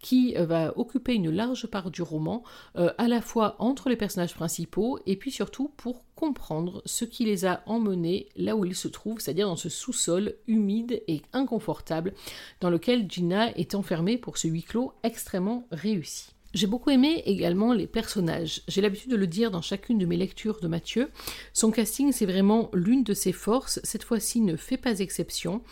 qui 0.00 0.36
euh, 0.36 0.46
va 0.46 0.76
occuper 0.78 1.14
une 1.14 1.30
large 1.30 1.66
part 1.66 1.90
du 1.90 2.02
roman, 2.02 2.42
euh, 2.76 2.92
à 2.98 3.08
la 3.08 3.20
fois 3.20 3.56
entre 3.58 3.88
les 3.88 3.96
personnages 3.96 4.34
principaux 4.34 4.98
et 5.06 5.16
puis 5.16 5.30
surtout 5.30 5.70
pour 5.76 6.04
comprendre 6.14 6.82
ce 6.84 7.04
qui 7.04 7.24
les 7.24 7.46
a 7.46 7.62
emmenés 7.66 8.28
là 8.36 8.56
où 8.56 8.64
ils 8.64 8.74
se 8.74 8.88
trouvent, 8.88 9.20
c'est-à-dire 9.20 9.46
dans 9.46 9.56
ce 9.56 9.68
sous-sol 9.68 10.34
humide 10.46 11.02
et 11.08 11.22
inconfortable 11.32 12.14
dans 12.60 12.70
lequel 12.70 13.10
Gina 13.10 13.56
est 13.56 13.74
enfermée 13.74 14.18
pour 14.18 14.36
ce 14.36 14.48
huis 14.48 14.62
clos 14.62 14.92
extrêmement 15.02 15.66
réussi. 15.70 16.30
J'ai 16.52 16.66
beaucoup 16.66 16.90
aimé 16.90 17.22
également 17.26 17.72
les 17.72 17.86
personnages. 17.86 18.62
J'ai 18.66 18.80
l'habitude 18.80 19.10
de 19.10 19.16
le 19.16 19.26
dire 19.26 19.50
dans 19.50 19.62
chacune 19.62 19.98
de 19.98 20.06
mes 20.06 20.16
lectures 20.16 20.60
de 20.60 20.66
Mathieu. 20.68 21.10
Son 21.52 21.70
casting, 21.70 22.10
c'est 22.12 22.26
vraiment 22.26 22.70
l'une 22.72 23.04
de 23.04 23.14
ses 23.14 23.32
forces. 23.32 23.80
Cette 23.84 24.02
fois-ci, 24.02 24.40
ne 24.40 24.56
fait 24.56 24.76
pas 24.76 24.98
exception. 24.98 25.62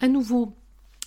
À 0.00 0.08
nouveau, 0.08 0.56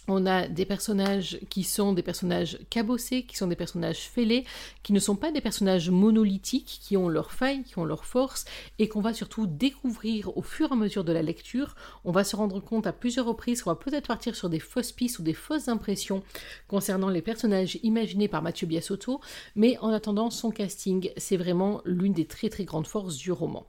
on 0.08 0.26
a 0.26 0.48
des 0.48 0.66
personnages 0.66 1.40
qui 1.50 1.64
sont 1.64 1.94
des 1.94 2.02
personnages 2.02 2.60
cabossés, 2.70 3.24
qui 3.24 3.36
sont 3.36 3.48
des 3.48 3.56
personnages 3.56 4.10
fêlés, 4.10 4.46
qui 4.84 4.94
ne 4.94 5.00
sont 5.00 5.16
pas 5.16 5.32
des 5.32 5.42
personnages 5.42 5.90
monolithiques, 5.90 6.80
qui 6.82 6.96
ont 6.96 7.10
leurs 7.10 7.32
failles, 7.32 7.64
qui 7.64 7.78
ont 7.78 7.86
leurs 7.86 8.06
forces, 8.06 8.46
et 8.80 8.88
qu'on 8.88 9.02
va 9.02 9.14
surtout 9.14 9.48
découvrir 9.48 10.36
au 10.38 10.42
fur 10.42 10.70
et 10.70 10.74
à 10.74 10.76
mesure 10.76 11.04
de 11.04 11.12
la 11.12 11.22
lecture. 11.22 11.76
On 12.06 12.12
va 12.12 12.24
se 12.24 12.36
rendre 12.36 12.60
compte 12.60 12.88
à 12.88 12.94
plusieurs 12.94 13.26
reprises 13.26 13.62
qu'on 13.62 13.72
va 13.72 13.76
peut-être 13.76 14.08
partir 14.08 14.36
sur 14.36 14.50
des 14.50 14.60
fausses 14.60 14.92
pistes 14.92 15.20
ou 15.20 15.24
des 15.24 15.34
fausses 15.34 15.68
impressions 15.68 16.24
concernant 16.68 17.10
les 17.10 17.22
personnages 17.22 17.78
imaginés 17.84 18.28
par 18.28 18.42
Mathieu 18.42 18.68
Biasotto, 18.68 19.20
mais 19.56 19.78
en 19.80 19.90
attendant, 19.90 20.30
son 20.30 20.52
casting, 20.52 21.12
c'est 21.18 21.38
vraiment 21.38 21.82
l'une 21.84 22.14
des 22.14 22.26
très 22.26 22.50
très 22.50 22.64
grandes 22.64 22.88
forces 22.88 23.18
du 23.18 23.32
roman. 23.32 23.66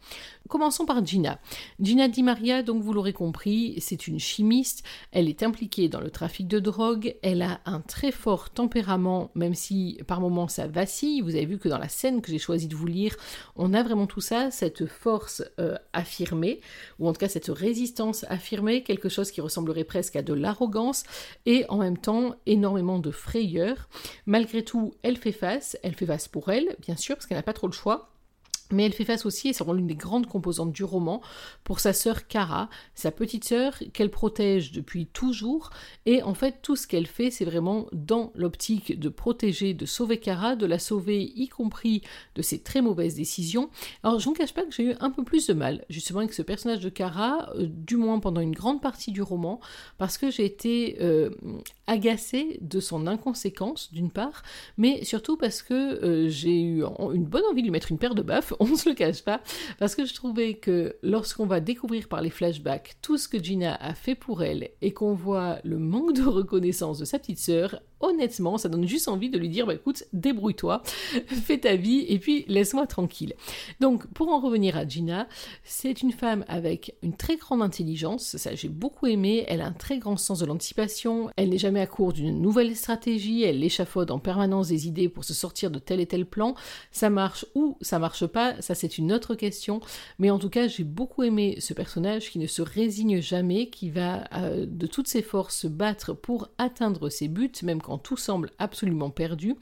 Commençons 0.48 0.86
par 0.86 1.04
Gina. 1.04 1.40
Gina 1.80 2.08
Di 2.08 2.22
Maria, 2.22 2.62
donc 2.62 2.82
vous 2.82 2.92
l'aurez 2.92 3.12
compris, 3.12 3.74
c'est 3.80 4.06
une 4.06 4.18
chimiste, 4.18 4.84
elle 5.12 5.28
est 5.28 5.42
impliquée 5.42 5.88
dans 5.88 6.00
le 6.00 6.10
de 6.40 6.58
drogue, 6.58 7.16
elle 7.22 7.42
a 7.42 7.60
un 7.66 7.80
très 7.80 8.12
fort 8.12 8.50
tempérament, 8.50 9.30
même 9.34 9.54
si 9.54 10.00
par 10.06 10.20
moments 10.20 10.48
ça 10.48 10.66
vacille. 10.66 11.20
Vous 11.20 11.34
avez 11.34 11.46
vu 11.46 11.58
que 11.58 11.68
dans 11.68 11.78
la 11.78 11.88
scène 11.88 12.22
que 12.22 12.30
j'ai 12.30 12.38
choisi 12.38 12.68
de 12.68 12.74
vous 12.74 12.86
lire, 12.86 13.16
on 13.56 13.74
a 13.74 13.82
vraiment 13.82 14.06
tout 14.06 14.20
ça, 14.20 14.50
cette 14.50 14.86
force 14.86 15.42
euh, 15.58 15.76
affirmée, 15.92 16.60
ou 16.98 17.08
en 17.08 17.12
tout 17.12 17.18
cas 17.18 17.28
cette 17.28 17.48
résistance 17.48 18.24
affirmée, 18.28 18.82
quelque 18.82 19.08
chose 19.08 19.30
qui 19.30 19.40
ressemblerait 19.40 19.84
presque 19.84 20.16
à 20.16 20.22
de 20.22 20.34
l'arrogance, 20.34 21.04
et 21.46 21.64
en 21.68 21.78
même 21.78 21.98
temps 21.98 22.36
énormément 22.46 22.98
de 22.98 23.10
frayeur. 23.10 23.88
Malgré 24.26 24.62
tout, 24.62 24.94
elle 25.02 25.16
fait 25.16 25.32
face, 25.32 25.76
elle 25.82 25.94
fait 25.94 26.06
face 26.06 26.28
pour 26.28 26.50
elle, 26.50 26.76
bien 26.80 26.96
sûr, 26.96 27.16
parce 27.16 27.26
qu'elle 27.26 27.38
n'a 27.38 27.42
pas 27.42 27.52
trop 27.52 27.66
le 27.66 27.72
choix 27.72 28.10
mais 28.70 28.84
elle 28.84 28.92
fait 28.92 29.04
face 29.04 29.26
aussi, 29.26 29.48
et 29.48 29.52
c'est 29.52 29.64
l'une 29.72 29.86
des 29.86 29.94
grandes 29.94 30.26
composantes 30.26 30.72
du 30.72 30.84
roman, 30.84 31.20
pour 31.64 31.80
sa 31.80 31.92
sœur 31.92 32.26
Cara, 32.26 32.68
sa 32.94 33.10
petite 33.10 33.44
sœur 33.44 33.74
qu'elle 33.92 34.10
protège 34.10 34.72
depuis 34.72 35.06
toujours. 35.06 35.70
Et 36.06 36.22
en 36.22 36.34
fait, 36.34 36.56
tout 36.62 36.76
ce 36.76 36.86
qu'elle 36.86 37.06
fait, 37.06 37.30
c'est 37.30 37.44
vraiment 37.44 37.86
dans 37.92 38.32
l'optique 38.34 38.98
de 38.98 39.08
protéger, 39.08 39.74
de 39.74 39.86
sauver 39.86 40.18
Cara, 40.18 40.56
de 40.56 40.66
la 40.66 40.78
sauver, 40.78 41.32
y 41.34 41.48
compris 41.48 42.02
de 42.34 42.42
ses 42.42 42.62
très 42.62 42.82
mauvaises 42.82 43.14
décisions. 43.14 43.70
Alors, 44.02 44.18
je 44.18 44.28
ne 44.28 44.34
cache 44.34 44.54
pas 44.54 44.62
que 44.62 44.72
j'ai 44.72 44.84
eu 44.84 44.94
un 45.00 45.10
peu 45.10 45.24
plus 45.24 45.46
de 45.46 45.54
mal, 45.54 45.84
justement, 45.88 46.20
avec 46.20 46.32
ce 46.32 46.42
personnage 46.42 46.80
de 46.80 46.88
Cara, 46.88 47.50
euh, 47.56 47.66
du 47.68 47.96
moins 47.96 48.20
pendant 48.20 48.40
une 48.40 48.54
grande 48.54 48.80
partie 48.80 49.12
du 49.12 49.22
roman, 49.22 49.60
parce 49.96 50.18
que 50.18 50.30
j'ai 50.30 50.44
été 50.44 50.98
euh, 51.00 51.30
agacée 51.86 52.58
de 52.60 52.80
son 52.80 53.06
inconséquence, 53.06 53.92
d'une 53.92 54.10
part, 54.10 54.42
mais 54.76 55.04
surtout 55.04 55.36
parce 55.36 55.62
que 55.62 55.74
euh, 55.74 56.28
j'ai 56.28 56.60
eu 56.60 56.82
une 57.12 57.24
bonne 57.24 57.44
envie 57.50 57.62
de 57.62 57.66
lui 57.66 57.70
mettre 57.70 57.90
une 57.90 57.98
paire 57.98 58.14
de 58.14 58.22
baffes 58.22 58.52
on 58.60 58.66
ne 58.66 58.76
se 58.76 58.88
le 58.88 58.94
cache 58.94 59.22
pas, 59.22 59.40
parce 59.78 59.94
que 59.94 60.04
je 60.04 60.14
trouvais 60.14 60.54
que 60.54 60.96
lorsqu'on 61.02 61.46
va 61.46 61.60
découvrir 61.60 62.08
par 62.08 62.22
les 62.22 62.30
flashbacks 62.30 62.96
tout 63.02 63.18
ce 63.18 63.28
que 63.28 63.42
Gina 63.42 63.74
a 63.76 63.94
fait 63.94 64.14
pour 64.14 64.42
elle 64.42 64.70
et 64.82 64.92
qu'on 64.92 65.14
voit 65.14 65.58
le 65.64 65.78
manque 65.78 66.14
de 66.14 66.24
reconnaissance 66.24 66.98
de 66.98 67.04
sa 67.04 67.18
petite 67.18 67.38
sœur, 67.38 67.80
honnêtement, 68.00 68.58
ça 68.58 68.68
donne 68.68 68.86
juste 68.86 69.08
envie 69.08 69.30
de 69.30 69.38
lui 69.38 69.48
dire, 69.48 69.66
bah 69.66 69.74
écoute, 69.74 70.04
débrouille-toi, 70.12 70.82
fais 71.26 71.58
ta 71.58 71.76
vie 71.76 72.04
et 72.08 72.18
puis 72.18 72.44
laisse-moi 72.48 72.86
tranquille. 72.86 73.34
Donc, 73.80 74.06
pour 74.08 74.28
en 74.28 74.40
revenir 74.40 74.76
à 74.76 74.86
Gina, 74.86 75.28
c'est 75.64 76.02
une 76.02 76.12
femme 76.12 76.44
avec 76.48 76.94
une 77.02 77.16
très 77.16 77.36
grande 77.36 77.62
intelligence, 77.62 78.36
ça 78.36 78.54
j'ai 78.54 78.68
beaucoup 78.68 79.06
aimé, 79.06 79.44
elle 79.48 79.60
a 79.60 79.66
un 79.66 79.72
très 79.72 79.98
grand 79.98 80.16
sens 80.16 80.38
de 80.40 80.46
l'anticipation, 80.46 81.30
elle 81.36 81.50
n'est 81.50 81.58
jamais 81.58 81.80
à 81.80 81.86
court 81.86 82.12
d'une 82.12 82.40
nouvelle 82.40 82.74
stratégie, 82.76 83.42
elle 83.42 83.62
échafaude 83.62 84.10
en 84.10 84.18
permanence 84.18 84.68
des 84.68 84.86
idées 84.86 85.08
pour 85.08 85.24
se 85.24 85.34
sortir 85.34 85.70
de 85.70 85.78
tel 85.78 86.00
et 86.00 86.06
tel 86.06 86.26
plan, 86.26 86.54
ça 86.92 87.10
marche 87.10 87.46
ou 87.54 87.76
ça 87.80 87.98
marche 87.98 88.26
pas, 88.26 88.47
ça 88.60 88.74
c'est 88.74 88.98
une 88.98 89.12
autre 89.12 89.34
question, 89.34 89.80
mais 90.18 90.30
en 90.30 90.38
tout 90.38 90.50
cas 90.50 90.68
j'ai 90.68 90.84
beaucoup 90.84 91.22
aimé 91.22 91.56
ce 91.60 91.74
personnage 91.74 92.30
qui 92.30 92.38
ne 92.38 92.46
se 92.46 92.62
résigne 92.62 93.20
jamais, 93.20 93.68
qui 93.68 93.90
va 93.90 94.24
euh, 94.34 94.66
de 94.66 94.86
toutes 94.86 95.08
ses 95.08 95.22
forces 95.22 95.56
se 95.58 95.66
battre 95.66 96.12
pour 96.12 96.48
atteindre 96.58 97.08
ses 97.08 97.28
buts, 97.28 97.52
même 97.62 97.82
quand 97.82 97.98
tout 97.98 98.16
semble 98.16 98.50
absolument 98.58 99.10
perdu. 99.10 99.54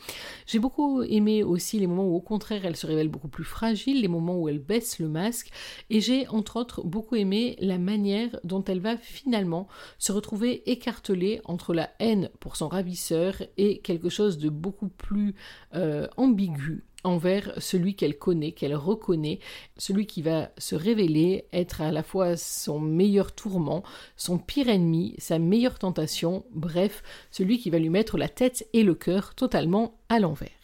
J'ai 0.46 0.58
beaucoup 0.58 1.02
aimé 1.02 1.42
aussi 1.42 1.78
les 1.78 1.86
moments 1.86 2.06
où 2.06 2.14
au 2.14 2.20
contraire 2.20 2.64
elle 2.64 2.76
se 2.76 2.86
révèle 2.86 3.08
beaucoup 3.08 3.28
plus 3.28 3.44
fragile, 3.44 4.00
les 4.00 4.08
moments 4.08 4.38
où 4.38 4.48
elle 4.48 4.58
baisse 4.58 4.98
le 4.98 5.08
masque, 5.08 5.50
et 5.90 6.00
j'ai 6.00 6.26
entre 6.28 6.56
autres 6.56 6.82
beaucoup 6.82 7.16
aimé 7.16 7.56
la 7.60 7.78
manière 7.78 8.38
dont 8.44 8.64
elle 8.64 8.80
va 8.80 8.96
finalement 8.96 9.68
se 9.98 10.12
retrouver 10.12 10.62
écartelée 10.70 11.40
entre 11.44 11.74
la 11.74 11.90
haine 11.98 12.30
pour 12.40 12.56
son 12.56 12.68
ravisseur 12.68 13.42
et 13.56 13.78
quelque 13.78 14.08
chose 14.08 14.38
de 14.38 14.48
beaucoup 14.48 14.88
plus 14.88 15.34
euh, 15.74 16.08
ambigu 16.16 16.84
envers 17.06 17.52
celui 17.58 17.94
qu'elle 17.94 18.18
connaît, 18.18 18.52
qu'elle 18.52 18.74
reconnaît, 18.74 19.38
celui 19.78 20.06
qui 20.06 20.22
va 20.22 20.50
se 20.58 20.74
révéler 20.74 21.46
être 21.52 21.80
à 21.80 21.92
la 21.92 22.02
fois 22.02 22.36
son 22.36 22.80
meilleur 22.80 23.32
tourment, 23.32 23.82
son 24.16 24.38
pire 24.38 24.68
ennemi, 24.68 25.14
sa 25.18 25.38
meilleure 25.38 25.78
tentation, 25.78 26.44
bref, 26.50 27.02
celui 27.30 27.58
qui 27.58 27.70
va 27.70 27.78
lui 27.78 27.90
mettre 27.90 28.18
la 28.18 28.28
tête 28.28 28.68
et 28.72 28.82
le 28.82 28.94
cœur 28.94 29.34
totalement 29.34 29.94
à 30.08 30.18
l'envers. 30.18 30.55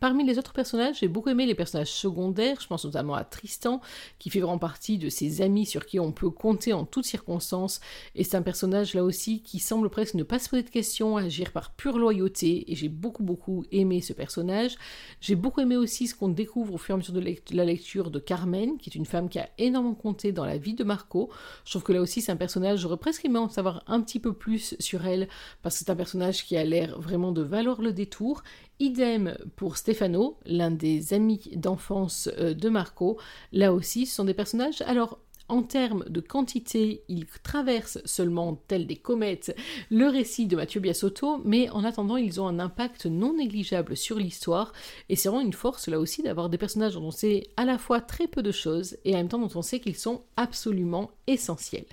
Parmi 0.00 0.24
les 0.24 0.38
autres 0.38 0.52
personnages, 0.52 0.98
j'ai 1.00 1.08
beaucoup 1.08 1.30
aimé 1.30 1.46
les 1.46 1.54
personnages 1.54 1.92
secondaires, 1.92 2.60
je 2.60 2.66
pense 2.66 2.84
notamment 2.84 3.14
à 3.14 3.24
Tristan, 3.24 3.80
qui 4.18 4.30
fait 4.30 4.40
vraiment 4.40 4.58
partie 4.58 4.98
de 4.98 5.08
ses 5.08 5.42
amis 5.42 5.66
sur 5.66 5.86
qui 5.86 5.98
on 6.00 6.12
peut 6.12 6.30
compter 6.30 6.72
en 6.72 6.84
toutes 6.84 7.06
circonstances, 7.06 7.80
et 8.14 8.24
c'est 8.24 8.36
un 8.36 8.42
personnage 8.42 8.94
là 8.94 9.04
aussi 9.04 9.42
qui 9.42 9.58
semble 9.58 9.90
presque 9.90 10.14
ne 10.14 10.22
pas 10.22 10.38
se 10.38 10.48
poser 10.48 10.62
de 10.62 10.70
questions, 10.70 11.16
agir 11.16 11.52
par 11.52 11.72
pure 11.72 11.98
loyauté, 11.98 12.70
et 12.70 12.74
j'ai 12.74 12.88
beaucoup 12.88 13.22
beaucoup 13.22 13.64
aimé 13.72 14.00
ce 14.00 14.12
personnage. 14.12 14.76
J'ai 15.20 15.34
beaucoup 15.34 15.60
aimé 15.60 15.76
aussi 15.76 16.06
ce 16.06 16.14
qu'on 16.14 16.28
découvre 16.28 16.74
au 16.74 16.78
fur 16.78 16.94
et 16.94 16.96
à 16.96 16.98
mesure 16.98 17.14
de 17.14 17.56
la 17.56 17.64
lecture 17.64 18.10
de 18.10 18.18
Carmen, 18.18 18.78
qui 18.78 18.90
est 18.90 18.94
une 18.94 19.06
femme 19.06 19.28
qui 19.28 19.38
a 19.38 19.48
énormément 19.58 19.94
compté 19.94 20.32
dans 20.32 20.44
la 20.44 20.58
vie 20.58 20.74
de 20.74 20.84
Marco. 20.84 21.30
Je 21.64 21.70
trouve 21.70 21.82
que 21.82 21.92
là 21.92 22.00
aussi 22.00 22.20
c'est 22.20 22.32
un 22.32 22.36
personnage, 22.36 22.80
j'aurais 22.80 22.96
presque 22.96 23.24
aimé 23.24 23.38
en 23.38 23.48
savoir 23.48 23.82
un 23.86 24.00
petit 24.00 24.20
peu 24.20 24.32
plus 24.32 24.76
sur 24.78 25.06
elle, 25.06 25.28
parce 25.62 25.78
que 25.78 25.84
c'est 25.84 25.90
un 25.90 25.96
personnage 25.96 26.44
qui 26.44 26.56
a 26.56 26.64
l'air 26.64 27.00
vraiment 27.00 27.32
de 27.32 27.42
valoir 27.42 27.80
le 27.80 27.92
détour, 27.92 28.42
Idem 28.78 29.36
pour 29.56 29.76
Stefano, 29.76 30.38
l'un 30.44 30.70
des 30.70 31.14
amis 31.14 31.40
d'enfance 31.54 32.28
euh, 32.38 32.54
de 32.54 32.68
Marco. 32.68 33.18
Là 33.52 33.72
aussi, 33.72 34.06
ce 34.06 34.16
sont 34.16 34.24
des 34.24 34.34
personnages. 34.34 34.82
Alors, 34.82 35.18
en 35.48 35.62
termes 35.62 36.04
de 36.08 36.20
quantité, 36.20 37.04
ils 37.08 37.26
traversent 37.26 38.00
seulement, 38.04 38.60
tels 38.66 38.86
des 38.86 38.96
comètes, 38.96 39.56
le 39.90 40.06
récit 40.06 40.46
de 40.46 40.56
Mathieu 40.56 40.80
Biasotto, 40.80 41.40
mais 41.44 41.70
en 41.70 41.84
attendant, 41.84 42.16
ils 42.16 42.40
ont 42.40 42.48
un 42.48 42.58
impact 42.58 43.06
non 43.06 43.34
négligeable 43.34 43.96
sur 43.96 44.18
l'histoire, 44.18 44.72
et 45.08 45.14
c'est 45.14 45.28
vraiment 45.28 45.44
une 45.44 45.52
force 45.52 45.88
là 45.88 46.00
aussi 46.00 46.22
d'avoir 46.22 46.48
des 46.48 46.58
personnages 46.58 46.94
dont 46.94 47.04
on 47.04 47.10
sait 47.12 47.48
à 47.56 47.64
la 47.64 47.78
fois 47.78 48.00
très 48.00 48.26
peu 48.26 48.42
de 48.42 48.52
choses, 48.52 48.96
et 49.04 49.14
en 49.14 49.18
même 49.18 49.28
temps 49.28 49.38
dont 49.38 49.50
on 49.54 49.62
sait 49.62 49.80
qu'ils 49.80 49.96
sont 49.96 50.22
absolument 50.36 51.12
essentiels. 51.26 51.86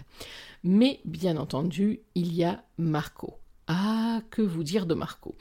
Mais 0.64 1.00
bien 1.06 1.38
entendu, 1.38 2.02
il 2.16 2.34
y 2.34 2.44
a 2.44 2.64
Marco. 2.78 3.36
Ah, 3.68 4.22
que 4.30 4.42
vous 4.42 4.64
dire 4.64 4.86
de 4.86 4.94
Marco. 4.94 5.36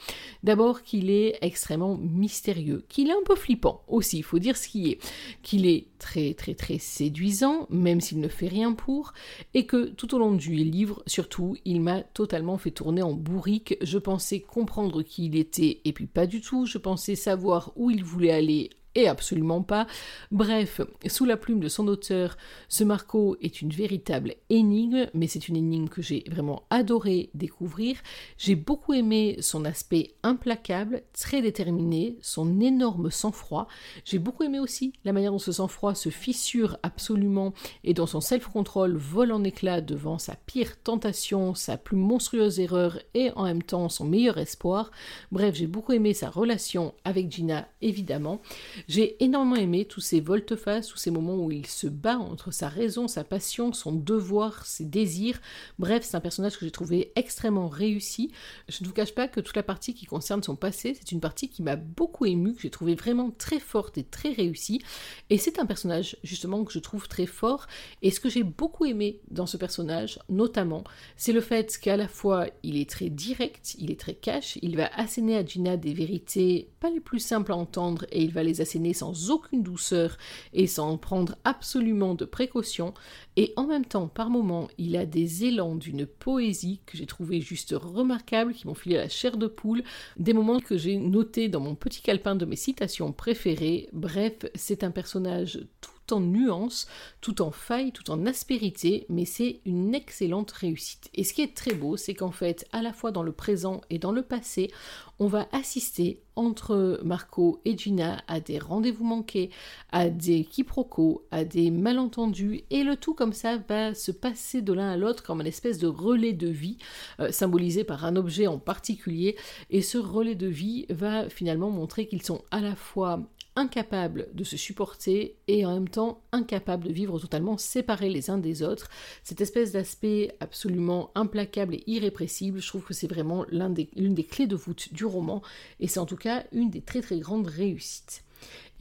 D'abord 0.45 0.83
qu'il 0.83 1.11
est 1.11 1.39
extrêmement 1.41 1.97
mystérieux, 1.97 2.85
qu'il 2.89 3.11
est 3.11 3.15
un 3.15 3.23
peu 3.25 3.35
flippant 3.35 3.83
aussi, 3.89 4.19
il 4.19 4.23
faut 4.23 4.39
dire 4.39 4.57
ce 4.57 4.69
qui 4.69 4.91
est, 4.91 4.99
qu'il 5.43 5.67
est 5.67 5.89
très 5.99 6.33
très 6.35 6.55
très 6.55 6.79
séduisant, 6.79 7.67
même 7.69 8.01
s'il 8.01 8.21
ne 8.21 8.29
fait 8.29 8.47
rien 8.47 8.75
pour, 8.75 9.13
et 9.55 9.67
que 9.67 9.87
tout 9.87 10.15
au 10.15 10.19
long 10.19 10.33
du 10.33 10.53
livre, 10.55 11.03
surtout, 11.07 11.57
il 11.65 11.81
m'a 11.81 12.03
totalement 12.03 12.59
fait 12.59 12.71
tourner 12.71 13.03
en 13.03 13.13
bourrique. 13.13 13.77
Je 13.83 13.99
pensais 13.99 14.41
comprendre 14.41 15.03
qui 15.03 15.27
il 15.27 15.37
était, 15.37 15.81
et 15.85 15.93
puis 15.93 16.07
pas 16.07 16.27
du 16.27 16.41
tout, 16.41 16.65
je 16.65 16.79
pensais 16.79 17.17
savoir 17.17 17.73
où 17.75 17.91
il 17.91 18.05
voulait 18.05 18.33
aller 18.33 18.71
et 18.95 19.09
absolument 19.09 19.63
pas. 19.63 19.87
Bref, 20.31 20.81
sous 21.07 21.25
la 21.25 21.37
plume 21.37 21.61
de 21.61 21.69
son 21.69 21.89
auteur, 21.89 22.37
ce 22.69 22.85
Marco 22.85 23.37
est 23.41 23.63
une 23.63 23.71
véritable 23.71 24.35
énigme, 24.51 25.07
mais 25.15 25.27
c'est 25.27 25.49
une 25.49 25.57
énigme 25.57 25.89
que 25.89 26.03
j'ai 26.03 26.25
vraiment 26.31 26.63
adoré 26.71 27.31
découvrir. 27.35 27.97
J'ai 28.39 28.55
beaucoup 28.55 28.93
aimé 28.93 29.37
son 29.41 29.65
aspect 29.65 30.15
implacable, 30.23 31.03
très 31.13 31.43
déterminé, 31.43 32.17
son 32.21 32.61
énorme 32.61 33.11
sang-froid. 33.11 33.69
J'ai 34.05 34.19
beaucoup 34.19 34.43
aimé 34.43 34.61
aussi 34.61 34.93
la 35.05 35.13
manière 35.13 35.33
dont 35.33 35.39
ce 35.39 35.53
sang-froid 35.53 35.95
se 35.95 36.09
fissure 36.09 36.79
absolument 36.83 37.53
et 37.85 37.95
dont 37.95 38.07
son 38.07 38.21
self-control 38.21 38.97
vole 38.97 39.33
en 39.33 39.45
éclats 39.45 39.81
devant 39.81 40.19
sa 40.19 40.35
pire 40.35 40.81
tentation, 40.83 41.55
sa 41.55 41.77
plus 41.77 41.97
monstrueuse 41.97 42.61
erreur 42.61 42.99
et 43.15 43.31
en 43.37 43.45
même 43.45 43.63
temps 43.63 43.89
son 43.89 44.05
meilleur 44.05 44.39
espoir. 44.39 44.91
Bref, 45.31 45.55
j'ai 45.55 45.67
beaucoup 45.67 45.93
aimé 45.93 46.15
sa 46.15 46.31
relation 46.31 46.95
avec 47.05 47.31
Gina, 47.31 47.69
évidemment. 47.81 48.41
J'ai 48.89 49.23
énormément 49.23 49.57
aimé 49.57 49.85
tous 49.85 50.01
ces 50.01 50.21
volte-face, 50.21 50.89
tous 50.89 50.99
ces 50.99 51.11
moments 51.11 51.37
où 51.37 51.51
il 51.51 51.67
se 51.67 51.87
bat 51.87 52.19
entre 52.19 52.51
sa 52.51 52.69
raison, 52.69 53.09
sa 53.09 53.25
passion, 53.25 53.73
son 53.73 53.93
devoir, 53.93 54.67
ses 54.67 54.85
désirs. 54.85 55.41
Bref, 55.79 56.05
c'est 56.05 56.17
un 56.17 56.21
personnage 56.21 56.59
que 56.59 56.65
j'ai 56.65 56.71
trouvé 56.71 57.13
extrêmement 57.17 57.69
réussi. 57.69 58.33
Je 58.69 58.83
ne 58.83 58.89
vous 58.89 58.95
cache 58.95 59.15
pas 59.15 59.29
que 59.29 59.41
toute 59.41 59.57
la 59.57 59.63
partie 59.63 59.95
qui 59.95 60.07
concerne 60.07 60.43
son 60.43 60.57
passé, 60.57 60.95
c'est 60.95 61.13
une 61.13 61.21
partie 61.21 61.49
qui 61.49 61.63
m'a 61.63 61.77
beaucoup 61.77 62.27
ému, 62.27 62.55
que 62.55 62.63
j'ai 62.63 62.71
trouvé 62.71 62.95
vraiment 62.95 63.31
très 63.31 63.61
forte 63.61 63.99
et 63.99 64.05
très 64.05 64.33
réussie. 64.33 64.83
Et 65.31 65.39
c'est 65.39 65.59
un 65.59 65.67
personnage 65.67 66.17
justement 66.23 66.65
que 66.65 66.73
je 66.73 66.79
trouve 66.79 67.09
très 67.09 67.27
fort. 67.27 67.67
Et 68.03 68.11
ce 68.11 68.21
que 68.21 68.29
j'ai 68.29 68.43
beaucoup 68.43 68.85
aimé 68.85 69.21
dans 69.31 69.47
ce 69.47 69.57
personnage, 69.57 70.19
notamment, 70.29 70.85
c'est 71.17 71.33
le 71.33 71.41
fait 71.41 71.79
qu'à 71.79 71.97
la 71.97 72.09
fois 72.09 72.47
il 72.63 72.77
est 72.77 72.89
très 72.89 73.11
direct, 73.11 73.75
il 73.79 73.91
est 73.91 74.01
très 74.01 74.15
cash, 74.15 74.59
il 74.63 74.77
va 74.77 74.91
asséner 74.95 75.37
à 75.37 75.45
Gina 75.45 75.77
des 75.77 75.95
vérités 75.95 76.71
pas 76.81 76.91
les 76.91 77.01
plus 77.01 77.21
simples 77.21 77.53
à 77.53 77.57
entendre 77.57 78.07
et 78.11 78.23
il 78.23 78.33
va 78.33 78.43
les 78.43 78.61
asséner 78.61 78.72
sans 78.95 79.31
aucune 79.31 79.63
douceur 79.63 80.17
et 80.53 80.67
sans 80.67 80.97
prendre 80.99 81.37
absolument 81.45 82.15
de 82.15 82.25
précautions. 82.25 82.95
Et 83.37 83.53
en 83.57 83.67
même 83.67 83.87
temps, 83.87 84.09
par 84.09 84.29
moments, 84.29 84.69
il 84.77 84.97
a 84.97 85.07
des 85.07 85.45
élans 85.45 85.75
d'une 85.75 86.07
poésie 86.07 86.81
que 86.85 86.99
j'ai 86.99 87.07
trouvé 87.07 87.41
juste 87.41 87.75
remarquable, 87.77 88.53
qui 88.53 88.67
m'ont 88.67 88.75
filé 88.75 88.97
la 88.97 89.09
chair 89.09 89.37
de 89.37 89.47
poule, 89.47 89.83
des 90.19 90.35
moments 90.35 90.61
que 90.61 90.77
j'ai 90.77 90.97
notés 90.97 91.49
dans 91.49 91.61
mon 91.61 91.75
petit 91.75 92.03
calepin 92.03 92.37
de 92.37 92.45
mes 92.45 92.57
citations 92.57 93.13
préférées. 93.13 93.89
Bref, 93.93 94.35
c'est 94.55 94.85
un 94.85 94.91
personnage 94.91 95.67
tout 95.81 96.15
en 96.15 96.21
nuances, 96.21 96.87
tout 97.21 97.41
en 97.43 97.51
failles, 97.51 97.93
tout 97.93 98.11
en 98.11 98.27
aspérité, 98.27 99.07
mais 99.09 99.25
c'est 99.25 99.61
une 99.65 99.95
excellente 99.95 100.51
réussite. 100.51 101.09
Et 101.15 101.25
ce 101.25 101.33
qui 101.33 101.43
est 101.43 101.55
très 101.55 101.75
beau, 101.75 101.97
c'est 101.97 102.15
qu'en 102.15 102.33
fait, 102.33 102.67
à 102.73 102.83
la 102.83 102.93
fois 102.93 103.13
dans 103.13 103.23
le 103.23 103.33
présent 103.33 103.81
et 103.89 103.99
dans 103.99 104.13
le 104.13 104.23
passé, 104.23 104.71
on 105.19 105.27
va 105.27 105.49
assister 105.53 106.21
entre 106.35 107.01
Marco 107.05 107.61
et 107.65 107.77
Gina 107.77 108.23
à 108.27 108.41
des 108.41 108.59
rendez-vous 108.59 109.05
manqués, 109.05 109.51
à 109.91 110.09
des 110.09 110.45
quiproquos, 110.45 111.25
à 111.31 111.45
des 111.45 111.71
malentendus, 111.71 112.65
et 112.71 112.83
le 112.83 112.97
tout 112.97 113.15
ça 113.31 113.59
va 113.69 113.95
se 113.95 114.11
passer 114.11 114.61
de 114.61 114.73
l'un 114.73 114.91
à 114.91 114.97
l'autre 114.97 115.23
comme 115.23 115.41
une 115.41 115.47
espèce 115.47 115.79
de 115.79 115.87
relais 115.87 116.33
de 116.33 116.49
vie, 116.49 116.79
euh, 117.21 117.31
symbolisé 117.31 117.85
par 117.85 118.05
un 118.05 118.17
objet 118.17 118.49
en 118.49 118.59
particulier, 118.59 119.37
et 119.71 119.83
ce 119.83 119.99
relais 119.99 120.35
de 120.35 120.49
vie 120.49 120.87
va 120.91 121.29
finalement 121.29 121.71
montrer 121.71 122.09
qu'ils 122.09 122.23
sont 122.23 122.43
à 122.51 122.61
la 122.61 122.75
fois 122.75 123.21
incapables 123.57 124.29
de 124.33 124.45
se 124.45 124.57
supporter 124.57 125.37
et 125.47 125.67
en 125.67 125.75
même 125.75 125.89
temps 125.89 126.23
incapables 126.33 126.89
de 126.89 126.93
vivre 126.93 127.19
totalement 127.19 127.59
séparés 127.59 128.09
les 128.09 128.31
uns 128.31 128.39
des 128.39 128.63
autres. 128.63 128.89
Cette 129.23 129.41
espèce 129.41 129.73
d'aspect 129.73 130.35
absolument 130.41 131.11
implacable 131.15 131.75
et 131.75 131.85
irrépressible, 131.87 132.61
je 132.61 132.67
trouve 132.67 132.85
que 132.85 132.95
c'est 132.95 133.07
vraiment 133.07 133.45
l'une 133.51 133.75
des, 133.75 133.91
des 133.95 134.25
clés 134.25 134.47
de 134.47 134.57
voûte 134.57 134.93
du 134.93 135.05
roman 135.05 135.43
et 135.81 135.87
c'est 135.87 136.01
en 136.01 136.07
tout 136.07 136.17
cas 136.17 136.45
une 136.53 136.71
des 136.71 136.81
très 136.81 137.03
très 137.03 137.19
grandes 137.19 137.47
réussites. 137.47 138.25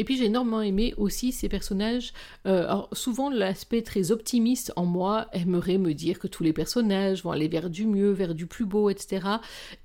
Et 0.02 0.04
puis 0.04 0.18
j'ai 0.18 0.26
énormément 0.26 0.64
aimé 0.64 0.96
aussi 0.98 1.32
ces 1.32 1.48
personnages. 1.48 2.12
Euh, 2.48 2.64
alors 2.64 2.90
souvent 2.92 3.30
l'aspect 3.30 3.84
très 3.84 4.10
optimiste 4.10 4.74
en 4.76 4.88
moi 4.88 5.28
aimerait 5.32 5.78
me 5.78 5.94
dire 5.94 6.18
que 6.18 6.26
tous 6.26 6.42
les 6.42 6.54
personnages 6.54 7.22
vont 7.24 7.30
aller 7.30 7.48
vers 7.48 7.70
du 7.70 7.86
mieux, 7.86 8.10
vers 8.10 8.34
du 8.34 8.48
plus 8.48 8.66
beau, 8.66 8.90
etc. 8.90 9.28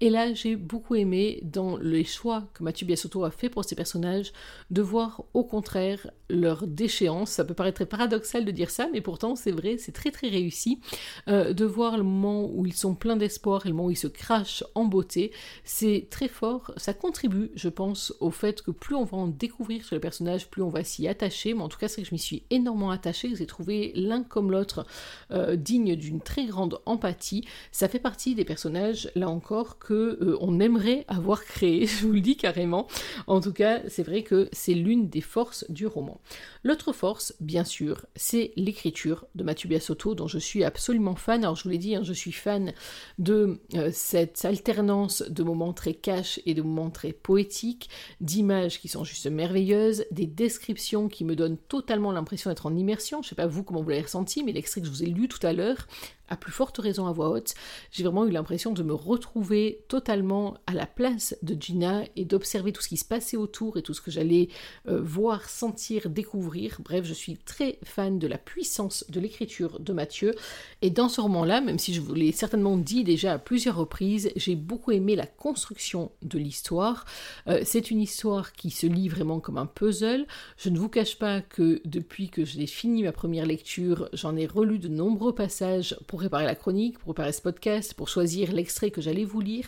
Et 0.01 0.09
là 0.09 0.33
j'ai 0.33 0.57
beaucoup 0.57 0.95
aimé 0.95 1.41
dans 1.43 1.77
les 1.77 2.05
choix 2.05 2.45
que 2.55 2.63
Mathieu 2.63 2.87
Biasotto 2.87 3.25
a 3.25 3.31
fait 3.31 3.51
pour 3.51 3.67
ces 3.67 3.75
personnages 3.75 4.33
de 4.71 4.81
voir 4.81 5.23
au 5.35 5.45
contraire 5.45 6.11
leur 6.31 6.67
déchéance. 6.67 7.33
Ça 7.33 7.45
peut 7.45 7.53
paraître 7.53 7.77
très 7.77 7.87
paradoxal 7.87 8.47
de 8.47 8.51
dire 8.53 8.71
ça, 8.71 8.89
mais 8.95 9.03
pourtant 9.03 9.37
c'est 9.37 9.53
vrai, 9.53 9.77
c'est 9.77 9.93
très 9.93 10.13
très 10.13 10.29
réussi. 10.29 10.81
Euh, 11.29 11.53
de 11.53 11.67
voir 11.67 11.99
le 11.99 12.05
moment 12.05 12.51
où 12.51 12.65
ils 12.65 12.73
sont 12.73 12.95
pleins 12.95 13.17
d'espoir 13.17 13.67
et 13.67 13.69
le 13.69 13.75
moment 13.75 13.89
où 13.89 13.91
ils 13.91 13.97
se 13.97 14.07
crachent 14.07 14.65
en 14.75 14.87
beauté, 14.87 15.31
c'est 15.63 16.07
très 16.09 16.29
fort. 16.29 16.73
Ça 16.79 16.95
contribue, 16.95 17.51
je 17.55 17.69
pense, 17.69 18.15
au 18.21 18.31
fait 18.31 18.63
que 18.63 18.71
plus 18.71 18.95
on 18.95 19.05
va 19.05 19.19
en 19.19 19.27
découvrir 19.27 19.85
sur 19.85 19.95
les 19.95 20.06
personnages, 20.07 20.49
plus 20.49 20.63
on 20.63 20.69
va 20.69 20.85
s'y 20.85 21.09
attacher. 21.09 21.53
Mais 21.53 21.63
en 21.63 21.69
tout 21.69 21.79
cas, 21.79 21.89
c'est 21.89 22.01
que 22.01 22.07
je 22.07 22.15
m'y 22.15 22.21
suis 22.21 22.45
énormément 22.51 22.93
attachée. 22.93 23.35
J'ai 23.35 23.47
trouvé 23.47 23.91
l'un 23.97 24.23
comme 24.23 24.53
l'autre 24.53 24.87
euh, 25.33 25.57
digne 25.57 25.97
d'une 25.97 26.21
très 26.21 26.47
grande 26.47 26.81
empathie. 26.87 27.45
Ça 27.73 27.89
fait 27.89 27.99
partie 27.99 28.37
des 28.37 28.45
personnages, 28.45 29.11
là 29.17 29.29
encore, 29.29 29.81
que 29.81 29.95
euh, 30.23 30.39
on 30.41 30.61
aimerait 30.61 31.05
avoir 31.09 31.45
créé. 31.45 31.87
Je 31.87 32.07
vous 32.07 32.13
le 32.13 32.21
dis 32.21 32.37
carrément. 32.37 32.87
En 33.27 33.41
tout 33.41 33.53
cas, 33.53 33.81
c'est 33.89 34.05
vrai 34.05 34.23
que 34.23 34.49
c'est 34.53 34.75
l'une 34.75 35.09
des 35.09 35.21
forces 35.21 35.69
du 35.71 35.89
roman. 35.89 36.21
L'autre 36.63 36.93
force, 36.93 37.35
bien 37.41 37.65
sûr, 37.65 38.07
c'est 38.15 38.53
l'écriture 38.55 39.27
de 39.35 39.43
Mathieu 39.43 39.69
Biasotto, 39.69 40.15
dont 40.15 40.29
je 40.29 40.39
suis 40.39 40.63
absolument 40.63 41.17
fan. 41.17 41.43
Alors, 41.43 41.57
je 41.57 41.65
vous 41.65 41.71
l'ai 41.71 41.79
dit, 41.79 41.97
hein, 41.97 42.05
je 42.05 42.13
suis 42.13 42.33
fan 42.33 42.73
de 43.19 43.61
euh, 43.75 43.91
cette 43.93 44.45
alternance 44.45 45.23
de 45.23 45.43
moments 45.43 45.73
très 45.73 45.95
cash 45.95 46.41
et 46.47 46.55
de 46.55 46.63
moments 46.63 46.91
très 46.91 47.13
poétiques, 47.13 47.91
d'images 48.21 48.81
qui 48.81 48.89
sont 48.89 49.03
juste 49.03 49.27
merveilleuses 49.27 49.96
des 50.11 50.27
descriptions 50.27 51.09
qui 51.09 51.25
me 51.25 51.37
donnent 51.37 51.59
totalement 51.59 52.13
l'impression 52.13 52.51
d'être 52.51 52.67
en 52.67 52.75
immersion. 52.75 53.23
Je 53.23 53.29
sais 53.29 53.35
pas 53.35 53.47
vous 53.47 53.63
comment 53.63 53.83
vous 53.83 53.91
l'avez 53.91 54.03
ressenti, 54.03 54.43
mais 54.45 54.53
l'extrait 54.53 54.81
que 54.81 54.87
je 54.87 54.93
vous 54.93 55.03
ai 55.03 55.07
lu 55.07 55.29
tout 55.29 55.45
à 55.47 55.53
l'heure, 55.53 55.87
à 56.29 56.37
plus 56.37 56.53
forte 56.53 56.79
raison 56.79 57.07
à 57.07 57.13
voix 57.13 57.31
haute, 57.31 57.55
j'ai 57.91 58.03
vraiment 58.03 58.27
eu 58.27 58.31
l'impression 58.31 58.73
de 58.73 58.83
me 58.83 58.95
retrouver 58.95 59.85
totalement 59.89 60.55
à 60.67 60.75
la 60.75 60.87
place 60.87 61.37
de 61.43 61.61
Gina 61.61 62.05
et 62.17 62.25
d'observer 62.25 62.73
tout 62.73 62.83
ce 62.83 62.89
qui 62.89 62.97
se 62.97 63.05
passait 63.05 63.37
autour 63.37 63.77
et 63.77 63.83
tout 63.83 63.95
ce 63.95 64.01
que 64.01 64.11
j'allais 64.11 64.49
euh, 64.89 65.01
voir, 65.01 65.49
sentir, 65.49 66.11
découvrir. 66.11 66.79
Bref, 66.85 67.05
je 67.05 67.15
suis 67.15 67.37
très 67.37 67.79
fan 67.85 68.19
de 68.19 68.27
la 68.27 68.39
puissance 68.39 69.05
de 69.09 69.21
l'écriture 69.21 69.81
de 69.81 69.93
Mathieu. 69.93 70.35
Et 70.83 70.91
dans 70.91 71.09
ce 71.09 71.21
roman-là, 71.21 71.61
même 71.61 71.79
si 71.79 71.95
je 71.95 72.01
vous 72.01 72.15
l'ai 72.15 72.33
certainement 72.33 72.77
dit 72.77 73.05
déjà 73.05 73.35
à 73.35 73.39
plusieurs 73.39 73.77
reprises, 73.77 74.31
j'ai 74.37 74.57
beaucoup 74.57 74.93
aimé 74.93 75.17
la 75.17 75.27
construction 75.27 76.13
de 76.23 76.39
l'histoire. 76.39 77.05
Euh, 77.49 77.63
c'est 77.65 77.91
une 77.91 78.01
histoire 78.01 78.53
qui 78.53 78.71
se 78.71 78.87
lit 78.87 79.09
vraiment 79.09 79.41
comme 79.41 79.59
un 79.59 79.67
puzzle. 79.67 80.27
Je 80.57 80.71
ne 80.71 80.79
vous 80.79 80.89
cache 80.89 81.19
pas 81.19 81.41
que 81.41 81.81
depuis 81.85 82.29
que 82.29 82.45
j'ai 82.45 82.67
fini 82.67 83.03
ma 83.03 83.13
première 83.13 83.47
lecture, 83.47 84.09
j'en 84.13 84.37
ai 84.37 84.47
relu 84.47 84.79
de 84.79 84.89
nombreux 84.89 85.35
passages 85.35 85.97
pour 86.07 86.16
préparer 86.17 86.45
la 86.45 86.55
chronique, 86.55 86.99
pour 86.99 87.15
préparer 87.15 87.33
ce 87.33 87.43
podcast, 87.43 87.95
pour 87.95 88.09
choisir 88.09 88.53
l'extrait 88.53 88.91
que 88.91 89.01
j'allais 89.01 89.25
vous 89.25 89.41
lire, 89.41 89.67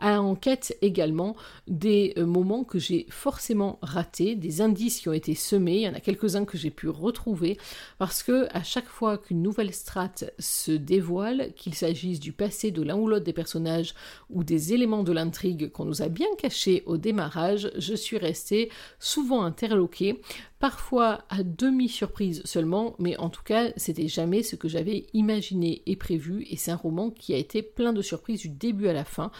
à 0.00 0.20
en 0.20 0.34
quête 0.34 0.76
également 0.82 1.36
des 1.68 2.14
euh, 2.16 2.26
moments 2.26 2.64
que 2.64 2.78
j'ai 2.78 3.06
forcément 3.10 3.78
ratés, 3.82 4.34
des 4.34 4.60
indices 4.60 5.00
qui 5.00 5.08
ont 5.08 5.12
été 5.12 5.34
semés, 5.34 5.76
il 5.76 5.82
y 5.82 5.88
en 5.88 5.94
a 5.94 6.00
quelques-uns 6.00 6.44
que 6.44 6.58
j'ai 6.58 6.70
pu 6.70 6.88
retrouver, 6.88 7.58
parce 7.98 8.22
que 8.22 8.48
à 8.52 8.62
chaque 8.62 8.88
fois 8.88 9.18
qu'une 9.18 9.42
nouvelle 9.42 9.72
strate 9.72 10.32
se 10.38 10.72
dévoile, 10.72 11.52
qu'il 11.54 11.74
s'agisse 11.74 12.20
du 12.20 12.32
passé 12.32 12.70
de 12.70 12.82
l'un 12.82 12.96
ou 12.96 13.06
l'autre 13.06 13.24
des 13.24 13.32
personnages 13.32 13.94
ou 14.30 14.42
des 14.42 14.72
éléments 14.72 15.02
de 15.02 15.12
l'intrigue 15.12 15.70
qu'on 15.70 15.84
nous 15.84 16.02
a 16.02 16.08
bien 16.08 16.28
cachés 16.38 16.82
au 16.86 16.96
démarrage, 16.96 17.70
je 17.76 17.94
suis 17.94 18.18
restée 18.18 18.70
souvent 18.98 19.42
interloquée 19.42 20.20
parfois 20.60 21.24
à 21.30 21.42
demi-surprise 21.42 22.42
seulement, 22.44 22.94
mais 22.98 23.16
en 23.16 23.30
tout 23.30 23.42
cas, 23.42 23.70
c'était 23.76 24.08
jamais 24.08 24.42
ce 24.42 24.56
que 24.56 24.68
j'avais 24.68 25.06
imaginé 25.14 25.82
et 25.86 25.96
prévu, 25.96 26.46
et 26.50 26.56
c'est 26.56 26.70
un 26.70 26.76
roman 26.76 27.10
qui 27.10 27.32
a 27.32 27.38
été 27.38 27.62
plein 27.62 27.94
de 27.94 28.02
surprises 28.02 28.42
du 28.42 28.50
début 28.50 28.86
à 28.86 28.92
la 28.92 29.04
fin, 29.04 29.32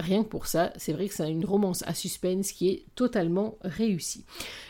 rien 0.00 0.22
que 0.22 0.28
pour 0.28 0.46
ça, 0.46 0.72
c'est 0.76 0.92
vrai 0.92 1.08
que 1.08 1.14
c'est 1.14 1.30
une 1.30 1.44
romance 1.44 1.82
à 1.86 1.94
suspense 1.94 2.52
qui 2.52 2.68
est 2.68 2.84
totalement 2.94 3.56
réussie. 3.62 4.24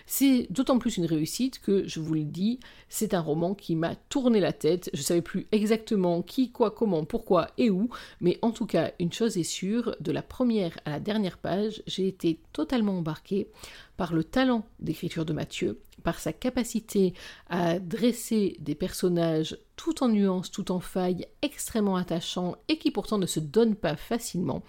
C'est 0.06 0.46
d'autant 0.50 0.78
plus 0.78 0.96
une 0.96 1.06
réussite 1.06 1.60
que, 1.60 1.86
je 1.86 2.00
vous 2.00 2.14
le 2.14 2.24
dis, 2.24 2.60
c'est 2.88 3.14
un 3.14 3.20
roman 3.20 3.54
qui 3.54 3.76
m'a 3.76 3.94
tourné 3.94 4.40
la 4.40 4.52
tête, 4.52 4.90
je 4.92 5.02
savais 5.02 5.22
plus 5.22 5.46
exactement 5.52 6.22
qui, 6.22 6.50
quoi, 6.50 6.70
comment, 6.70 7.04
pourquoi 7.04 7.48
et 7.58 7.70
où, 7.70 7.88
mais 8.20 8.38
en 8.42 8.50
tout 8.50 8.66
cas, 8.66 8.92
une 9.00 9.12
chose 9.12 9.36
est 9.36 9.42
sûre, 9.42 9.96
de 10.00 10.12
la 10.12 10.22
première 10.22 10.78
à 10.84 10.90
la 10.90 11.00
dernière 11.00 11.38
page, 11.38 11.82
j'ai 11.86 12.06
été 12.08 12.38
totalement 12.52 12.98
embarquée 12.98 13.48
par 13.96 14.12
le 14.12 14.24
talent 14.24 14.66
d'écriture 14.80 15.24
de 15.24 15.32
Mathieu, 15.32 15.80
par 16.02 16.18
sa 16.18 16.32
capacité 16.32 17.14
à 17.48 17.78
dresser 17.78 18.56
des 18.60 18.74
personnages 18.74 19.56
tout 19.76 20.04
en 20.04 20.08
nuances, 20.08 20.50
tout 20.50 20.70
en 20.70 20.78
failles, 20.80 21.26
extrêmement 21.42 21.96
attachants 21.96 22.56
et 22.68 22.78
qui 22.78 22.90
pourtant 22.90 23.18
ne 23.18 23.26
se 23.26 23.40
donnent 23.40 23.74
pas 23.74 23.96
facilement. 23.96 24.62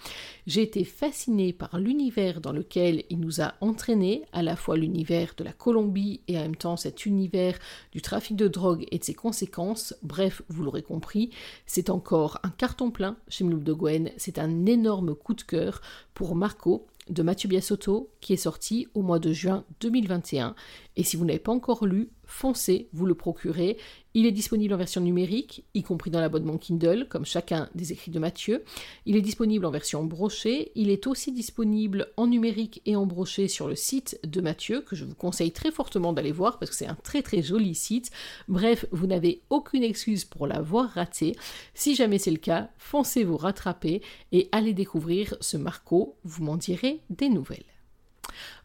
J'ai 0.47 0.63
été 0.63 0.83
fascinée 0.83 1.53
par 1.53 1.77
l'univers 1.77 2.41
dans 2.41 2.51
lequel 2.51 3.03
il 3.09 3.19
nous 3.19 3.41
a 3.41 3.53
entraînés, 3.61 4.23
à 4.31 4.41
la 4.41 4.55
fois 4.55 4.77
l'univers 4.77 5.33
de 5.38 5.43
la 5.43 5.53
Colombie 5.53 6.21
et 6.27 6.38
en 6.38 6.41
même 6.41 6.55
temps 6.55 6.77
cet 6.77 7.05
univers 7.05 7.59
du 7.91 8.01
trafic 8.01 8.35
de 8.35 8.47
drogue 8.47 8.88
et 8.91 8.99
de 8.99 9.03
ses 9.03 9.13
conséquences. 9.13 9.95
Bref, 10.01 10.41
vous 10.49 10.63
l'aurez 10.63 10.83
compris, 10.83 11.29
c'est 11.65 11.89
encore 11.89 12.39
un 12.43 12.49
carton 12.49 12.89
plein 12.89 13.17
chez 13.27 13.43
Mloub 13.43 13.63
de 13.63 13.73
Gwen, 13.73 14.11
c'est 14.17 14.39
un 14.39 14.65
énorme 14.65 15.15
coup 15.15 15.33
de 15.33 15.43
cœur 15.43 15.81
pour 16.13 16.35
Marco 16.35 16.88
de 17.10 17.24
Mathieu 17.24 17.50
Biasotto 17.50 18.12
qui 18.22 18.34
est 18.34 18.38
sorti 18.38 18.88
au 18.94 19.02
mois 19.02 19.20
de 19.20 19.32
juin 19.34 19.65
2021. 19.82 20.56
Et 20.97 21.03
si 21.03 21.17
vous 21.17 21.25
n'avez 21.25 21.39
pas 21.39 21.51
encore 21.51 21.86
lu, 21.86 22.10
foncez, 22.25 22.89
vous 22.93 23.05
le 23.05 23.15
procurez. 23.15 23.77
Il 24.13 24.25
est 24.25 24.31
disponible 24.31 24.73
en 24.73 24.77
version 24.77 25.01
numérique, 25.01 25.65
y 25.73 25.84
compris 25.84 26.10
dans 26.10 26.21
l'abonnement 26.21 26.58
Kindle, 26.58 27.08
comme 27.10 27.25
chacun 27.25 27.69
des 27.75 27.91
écrits 27.91 28.12
de 28.12 28.19
Mathieu. 28.19 28.63
Il 29.05 29.17
est 29.17 29.21
disponible 29.21 29.65
en 29.65 29.71
version 29.71 30.05
brochée. 30.05 30.71
Il 30.75 30.89
est 30.89 31.05
aussi 31.08 31.34
disponible 31.34 32.08
en 32.15 32.27
numérique 32.27 32.81
et 32.86 32.95
en 32.95 33.05
broché 33.05 33.49
sur 33.49 33.67
le 33.67 33.75
site 33.75 34.19
de 34.25 34.39
Mathieu, 34.39 34.81
que 34.81 34.95
je 34.95 35.03
vous 35.03 35.15
conseille 35.15 35.51
très 35.51 35.71
fortement 35.71 36.13
d'aller 36.13 36.31
voir 36.31 36.60
parce 36.60 36.71
que 36.71 36.77
c'est 36.77 36.88
un 36.88 36.95
très 36.95 37.21
très 37.21 37.41
joli 37.41 37.75
site. 37.75 38.10
Bref, 38.47 38.86
vous 38.91 39.08
n'avez 39.08 39.41
aucune 39.49 39.84
excuse 39.84 40.23
pour 40.23 40.47
l'avoir 40.47 40.91
raté. 40.91 41.36
Si 41.73 41.95
jamais 41.95 42.19
c'est 42.19 42.31
le 42.31 42.38
cas, 42.38 42.69
foncez 42.77 43.25
vous 43.25 43.38
rattraper 43.38 44.01
et 44.31 44.47
allez 44.53 44.73
découvrir 44.73 45.36
ce 45.41 45.58
Marco. 45.58 46.15
Vous 46.23 46.43
m'en 46.43 46.55
direz 46.55 47.01
des 47.10 47.29
nouvelles. 47.29 47.65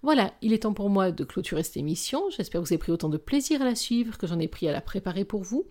Voilà, 0.03 0.33
il 0.41 0.55
est 0.55 0.61
temps 0.61 0.73
pour 0.73 0.89
moi 0.89 1.11
de 1.11 1.25
clôturer 1.25 1.63
cette 1.63 1.77
émission. 1.77 2.31
J'espère 2.31 2.63
que 2.63 2.67
vous 2.67 2.73
avez 2.73 2.79
pris 2.79 2.91
autant 2.91 3.11
de 3.11 3.19
plaisir 3.19 3.61
à 3.61 3.67
la 3.67 3.75
suivre 3.75 4.17
que 4.17 4.27
j'en 4.27 4.39
ai 4.39 4.49
pris 4.49 4.67
à 4.67 4.73
la 4.73 4.81
préparer 4.81 5.27
pour 5.27 5.43
vous. 5.43 5.67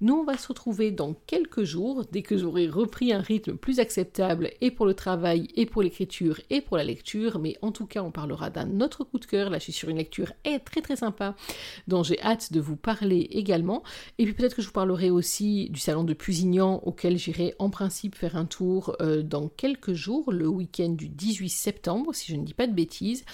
Nous, 0.00 0.14
on 0.14 0.24
va 0.24 0.38
se 0.38 0.48
retrouver 0.48 0.90
dans 0.90 1.12
quelques 1.26 1.64
jours, 1.64 2.04
dès 2.10 2.22
que 2.22 2.38
j'aurai 2.38 2.66
repris 2.66 3.12
un 3.12 3.20
rythme 3.20 3.58
plus 3.58 3.80
acceptable 3.80 4.52
et 4.62 4.70
pour 4.70 4.86
le 4.86 4.94
travail, 4.94 5.48
et 5.54 5.66
pour 5.66 5.82
l'écriture, 5.82 6.40
et 6.48 6.62
pour 6.62 6.78
la 6.78 6.84
lecture. 6.84 7.38
Mais 7.38 7.58
en 7.60 7.72
tout 7.72 7.84
cas, 7.84 8.02
on 8.02 8.10
parlera 8.10 8.48
d'un 8.48 8.80
autre 8.80 9.04
coup 9.04 9.18
de 9.18 9.26
cœur. 9.26 9.50
Là, 9.50 9.58
je 9.58 9.64
suis 9.64 9.72
sur 9.74 9.90
une 9.90 9.98
lecture 9.98 10.32
très 10.64 10.80
très 10.80 10.96
sympa 10.96 11.36
dont 11.86 12.02
j'ai 12.02 12.20
hâte 12.22 12.54
de 12.54 12.60
vous 12.60 12.76
parler 12.76 13.28
également. 13.32 13.82
Et 14.16 14.24
puis 14.24 14.32
peut-être 14.32 14.56
que 14.56 14.62
je 14.62 14.68
vous 14.68 14.72
parlerai 14.72 15.10
aussi 15.10 15.68
du 15.68 15.80
salon 15.80 16.04
de 16.04 16.14
Pusignan 16.14 16.80
auquel 16.84 17.18
j'irai 17.18 17.54
en 17.58 17.68
principe 17.68 18.14
faire 18.14 18.36
un 18.36 18.46
tour 18.46 18.96
euh, 19.02 19.22
dans 19.22 19.48
quelques 19.48 19.92
jours, 19.92 20.32
le 20.32 20.48
week-end 20.48 20.88
du 20.88 21.10
18 21.10 21.50
septembre, 21.50 22.14
si 22.14 22.32
je 22.32 22.38
ne 22.38 22.44
dis 22.44 22.54
pas 22.54 22.66
de 22.66 22.72
bêtises 22.72 23.26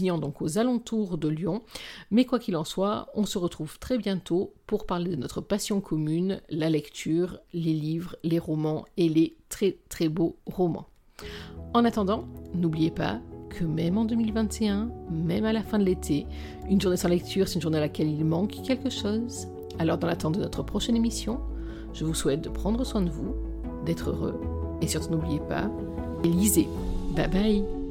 donc 0.00 0.42
aux 0.42 0.58
alentours 0.58 1.18
de 1.18 1.28
Lyon. 1.28 1.62
Mais 2.10 2.24
quoi 2.24 2.38
qu'il 2.38 2.56
en 2.56 2.64
soit, 2.64 3.08
on 3.14 3.26
se 3.26 3.38
retrouve 3.38 3.78
très 3.78 3.98
bientôt 3.98 4.52
pour 4.66 4.86
parler 4.86 5.10
de 5.10 5.16
notre 5.16 5.40
passion 5.40 5.80
commune, 5.80 6.40
la 6.48 6.70
lecture, 6.70 7.38
les 7.52 7.72
livres, 7.72 8.16
les 8.22 8.38
romans 8.38 8.84
et 8.96 9.08
les 9.08 9.36
très 9.48 9.78
très 9.88 10.08
beaux 10.08 10.36
romans. 10.46 10.86
En 11.74 11.84
attendant, 11.84 12.24
n'oubliez 12.54 12.90
pas 12.90 13.20
que 13.50 13.64
même 13.64 13.98
en 13.98 14.04
2021, 14.04 14.90
même 15.10 15.44
à 15.44 15.52
la 15.52 15.62
fin 15.62 15.78
de 15.78 15.84
l'été, 15.84 16.26
une 16.68 16.80
journée 16.80 16.96
sans 16.96 17.08
lecture, 17.08 17.48
c'est 17.48 17.56
une 17.56 17.62
journée 17.62 17.78
à 17.78 17.82
laquelle 17.82 18.08
il 18.08 18.24
manque 18.24 18.62
quelque 18.62 18.90
chose. 18.90 19.46
Alors 19.78 19.98
dans 19.98 20.06
l'attente 20.06 20.36
de 20.36 20.40
notre 20.40 20.62
prochaine 20.62 20.96
émission, 20.96 21.40
je 21.92 22.04
vous 22.04 22.14
souhaite 22.14 22.40
de 22.40 22.48
prendre 22.48 22.84
soin 22.84 23.02
de 23.02 23.10
vous, 23.10 23.34
d'être 23.84 24.10
heureux 24.10 24.40
et 24.80 24.86
surtout 24.88 25.10
n'oubliez 25.10 25.40
pas, 25.40 25.70
lisez. 26.24 26.68
Bye 27.14 27.28
bye 27.28 27.81